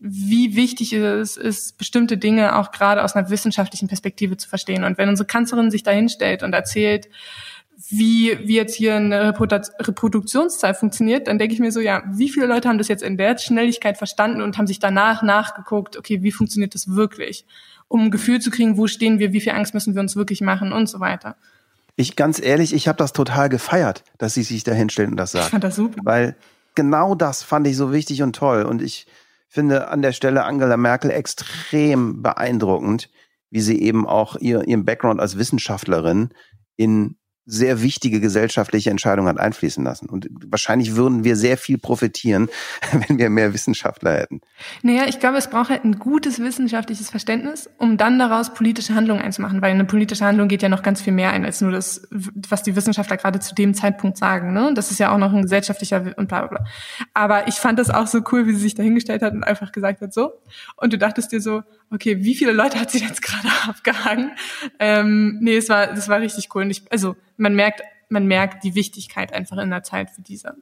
[0.00, 4.84] wie wichtig es ist, bestimmte Dinge auch gerade aus einer wissenschaftlichen Perspektive zu verstehen.
[4.84, 7.08] Und wenn unsere Kanzlerin sich da hinstellt und erzählt,
[7.90, 12.46] wie, wie jetzt hier eine Reproduktionszahl funktioniert, dann denke ich mir so, ja, wie viele
[12.46, 16.32] Leute haben das jetzt in der Schnelligkeit verstanden und haben sich danach nachgeguckt, okay, wie
[16.32, 17.46] funktioniert das wirklich?
[17.88, 20.40] Um ein Gefühl zu kriegen, wo stehen wir, wie viel Angst müssen wir uns wirklich
[20.40, 21.36] machen und so weiter.
[21.96, 25.32] Ich ganz ehrlich, ich habe das total gefeiert, dass sie sich da hinstellt und das
[25.32, 25.46] sagt.
[25.46, 26.00] Ich fand das super.
[26.02, 26.36] Weil
[26.74, 28.62] genau das fand ich so wichtig und toll.
[28.62, 29.06] Und ich
[29.48, 33.10] finde an der Stelle Angela Merkel extrem beeindruckend,
[33.50, 36.30] wie sie eben auch ihr, ihren Background als Wissenschaftlerin
[36.76, 37.16] in
[37.46, 40.08] sehr wichtige gesellschaftliche Entscheidungen hat einfließen lassen.
[40.08, 42.48] Und wahrscheinlich würden wir sehr viel profitieren,
[43.08, 44.40] wenn wir mehr Wissenschaftler hätten.
[44.82, 49.20] Naja, ich glaube, es braucht halt ein gutes wissenschaftliches Verständnis, um dann daraus politische Handlungen
[49.20, 52.08] einzumachen, weil eine politische Handlung geht ja noch ganz viel mehr ein als nur das,
[52.10, 54.52] was die Wissenschaftler gerade zu dem Zeitpunkt sagen.
[54.52, 54.72] Ne?
[54.74, 56.66] Das ist ja auch noch ein gesellschaftlicher und bla bla bla.
[57.12, 60.00] Aber ich fand das auch so cool, wie sie sich dahingestellt hat und einfach gesagt
[60.00, 60.32] hat, so.
[60.76, 64.32] Und du dachtest dir so, okay, wie viele Leute hat sie jetzt gerade abgehangen?
[64.78, 66.62] Ähm, nee, es war, das war richtig cool.
[66.62, 70.56] Und ich, also man merkt, man merkt die Wichtigkeit einfach in der Zeit für diese.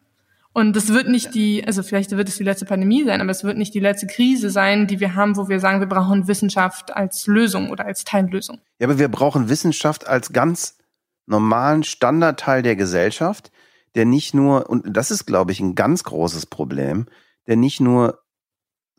[0.55, 3.43] Und es wird nicht die, also vielleicht wird es die letzte Pandemie sein, aber es
[3.43, 6.95] wird nicht die letzte Krise sein, die wir haben, wo wir sagen, wir brauchen Wissenschaft
[6.95, 8.61] als Lösung oder als Teillösung.
[8.79, 10.77] Ja, aber wir brauchen Wissenschaft als ganz
[11.27, 13.51] normalen Standardteil der Gesellschaft,
[13.95, 17.07] der nicht nur, und das ist, glaube ich, ein ganz großes Problem,
[17.47, 18.19] der nicht nur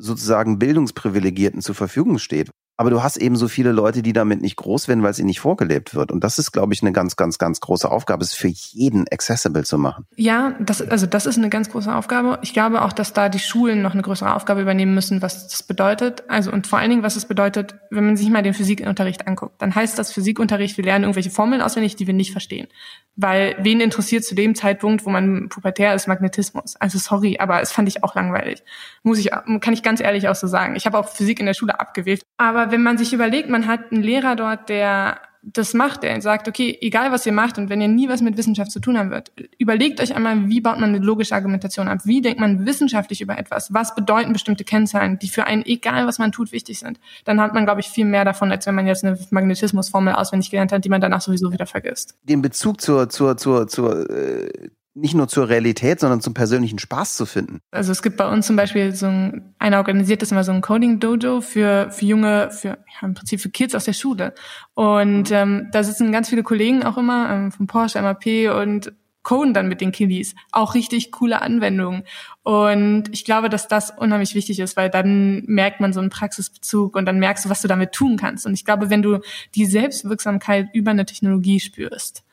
[0.04, 2.52] sozusagen Bildungsprivilegierten zur Verfügung steht.
[2.76, 5.28] Aber du hast eben so viele Leute, die damit nicht groß werden, weil es ihnen
[5.28, 6.12] nicht vorgelebt wird.
[6.12, 9.64] Und das ist, glaube ich, eine ganz, ganz, ganz große Aufgabe, es für jeden accessible
[9.64, 10.06] zu machen.
[10.16, 12.40] Ja, das, also das ist eine ganz große Aufgabe.
[12.42, 15.62] Ich glaube auch, dass da die Schulen noch eine größere Aufgabe übernehmen müssen, was das
[15.62, 16.24] bedeutet.
[16.30, 19.62] Also und vor allen Dingen, was es bedeutet, wenn man sich mal den Physikunterricht anguckt,
[19.62, 22.68] dann heißt das Physikunterricht, wir lernen irgendwelche Formeln auswendig, die wir nicht verstehen.
[23.16, 26.76] Weil wen interessiert zu dem Zeitpunkt, wo man pubertär ist, Magnetismus?
[26.78, 28.64] Also sorry, aber es fand ich auch langweilig.
[29.04, 30.76] Muss ich, kann ich ganz ehrlich auch so sagen.
[30.76, 32.24] Ich habe auch Physik in der Schule abgewählt.
[32.38, 36.48] Aber wenn man sich überlegt, man hat einen Lehrer dort, der das macht, der sagt,
[36.48, 39.12] okay, egal was ihr macht und wenn ihr nie was mit Wissenschaft zu tun haben
[39.12, 42.00] wird, überlegt euch einmal, wie baut man eine logische Argumentation ab?
[42.06, 43.74] Wie denkt man wissenschaftlich über etwas?
[43.74, 47.00] Was bedeuten bestimmte Kennzahlen, die für einen, egal was man tut, wichtig sind?
[47.26, 50.50] Dann hat man, glaube ich, viel mehr davon, als wenn man jetzt eine Magnetismusformel auswendig
[50.50, 52.16] gelernt hat, die man danach sowieso wieder vergisst.
[52.24, 57.16] Den Bezug zur, zur, zur, zur äh nicht nur zur Realität, sondern zum persönlichen Spaß
[57.16, 57.60] zu finden.
[57.72, 60.62] Also es gibt bei uns zum Beispiel so ein, einer organisiert das immer so ein
[60.62, 64.34] Coding Dojo für, für junge, für ja, im Prinzip für Kids aus der Schule.
[64.76, 68.26] Und ähm, da sitzen ganz viele Kollegen auch immer ähm, von Porsche, MAP
[68.56, 70.36] und coden dann mit den Kiddies.
[70.52, 72.04] Auch richtig coole Anwendungen.
[72.44, 76.96] Und ich glaube, dass das unheimlich wichtig ist, weil dann merkt man so einen Praxisbezug
[76.96, 78.46] und dann merkst du, was du damit tun kannst.
[78.46, 79.20] Und ich glaube, wenn du
[79.56, 82.24] die Selbstwirksamkeit über eine Technologie spürst,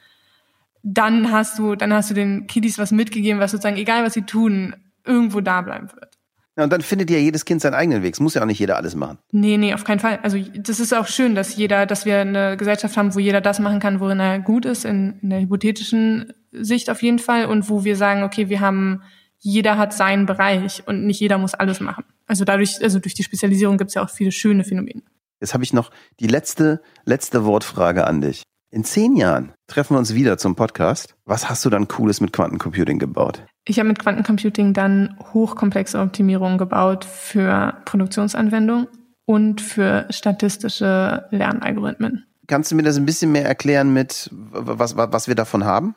[0.82, 4.22] dann hast du, dann hast du den Kiddies was mitgegeben, was sozusagen, egal was sie
[4.22, 4.74] tun,
[5.04, 6.20] irgendwo da bleiben wird.
[6.56, 8.14] Ja, und dann findet ja jedes Kind seinen eigenen Weg.
[8.14, 9.18] Es muss ja auch nicht jeder alles machen.
[9.32, 10.18] Nee, nee, auf keinen Fall.
[10.22, 13.60] Also das ist auch schön, dass jeder, dass wir eine Gesellschaft haben, wo jeder das
[13.60, 17.46] machen kann, worin er gut ist, in, in der hypothetischen Sicht auf jeden Fall.
[17.46, 19.02] Und wo wir sagen, okay, wir haben,
[19.38, 22.04] jeder hat seinen Bereich und nicht jeder muss alles machen.
[22.26, 25.02] Also dadurch, also durch die Spezialisierung gibt es ja auch viele schöne Phänomene.
[25.40, 28.42] Jetzt habe ich noch die letzte, letzte Wortfrage an dich.
[28.72, 31.16] In zehn Jahren treffen wir uns wieder zum Podcast.
[31.24, 33.42] Was hast du dann Cooles mit Quantencomputing gebaut?
[33.64, 38.86] Ich habe mit Quantencomputing dann hochkomplexe Optimierungen gebaut für Produktionsanwendungen
[39.24, 42.26] und für statistische Lernalgorithmen.
[42.46, 45.96] Kannst du mir das ein bisschen mehr erklären mit, was, was, wir davon haben?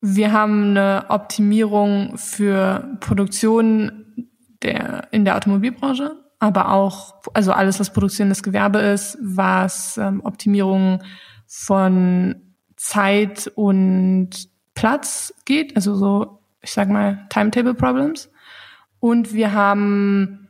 [0.00, 4.28] Wir haben eine Optimierung für Produktion
[4.64, 11.00] der, in der Automobilbranche, aber auch, also alles, was produzierendes Gewerbe ist, was ähm, Optimierungen
[11.54, 14.30] von Zeit und
[14.74, 18.30] Platz geht, also so, ich sag mal, Timetable Problems.
[19.00, 20.48] Und wir haben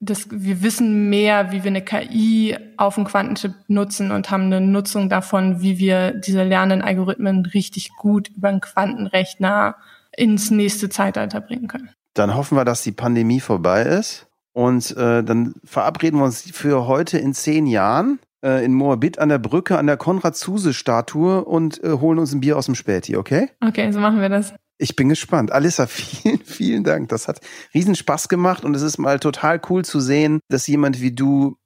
[0.00, 4.60] das, wir wissen mehr, wie wir eine KI auf dem Quantenchip nutzen und haben eine
[4.60, 9.76] Nutzung davon, wie wir diese lernenden Algorithmen richtig gut über einen Quantenrechner
[10.16, 11.90] ins nächste Zeitalter bringen können.
[12.14, 14.26] Dann hoffen wir, dass die Pandemie vorbei ist.
[14.52, 19.28] Und äh, dann verabreden wir uns für heute in zehn Jahren äh, in Moabit an
[19.28, 23.50] der Brücke an der Konrad-Zuse-Statue und äh, holen uns ein Bier aus dem Späti, okay?
[23.60, 24.54] Okay, so machen wir das.
[24.78, 25.52] Ich bin gespannt.
[25.52, 27.08] Alissa, vielen, vielen Dank.
[27.10, 27.40] Das hat
[27.74, 31.56] riesen Spaß gemacht und es ist mal total cool zu sehen, dass jemand wie du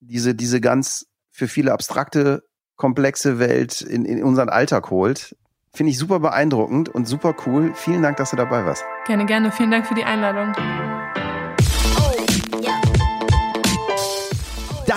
[0.00, 2.42] diese, diese ganz für viele abstrakte,
[2.76, 5.36] komplexe Welt in, in unseren Alltag holt.
[5.72, 7.72] Finde ich super beeindruckend und super cool.
[7.74, 8.84] Vielen Dank, dass du dabei warst.
[9.06, 9.52] Gerne, gerne.
[9.52, 10.54] Vielen Dank für die Einladung.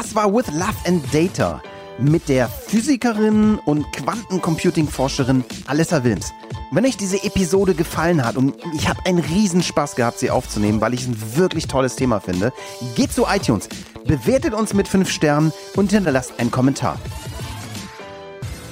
[0.10, 1.62] Das war With Love and Data
[2.00, 6.34] mit der Physikerin und Quantencomputing-Forscherin Alessa Wilms.
[6.72, 10.96] Wenn euch diese Episode gefallen hat und ich habe einen Riesenspaß gehabt, sie aufzunehmen, weil
[10.96, 12.52] ich ein wirklich tolles Thema finde,
[12.96, 13.70] geht zu iTunes,
[14.04, 16.98] bewertet uns mit 5 Sternen und hinterlasst einen Kommentar.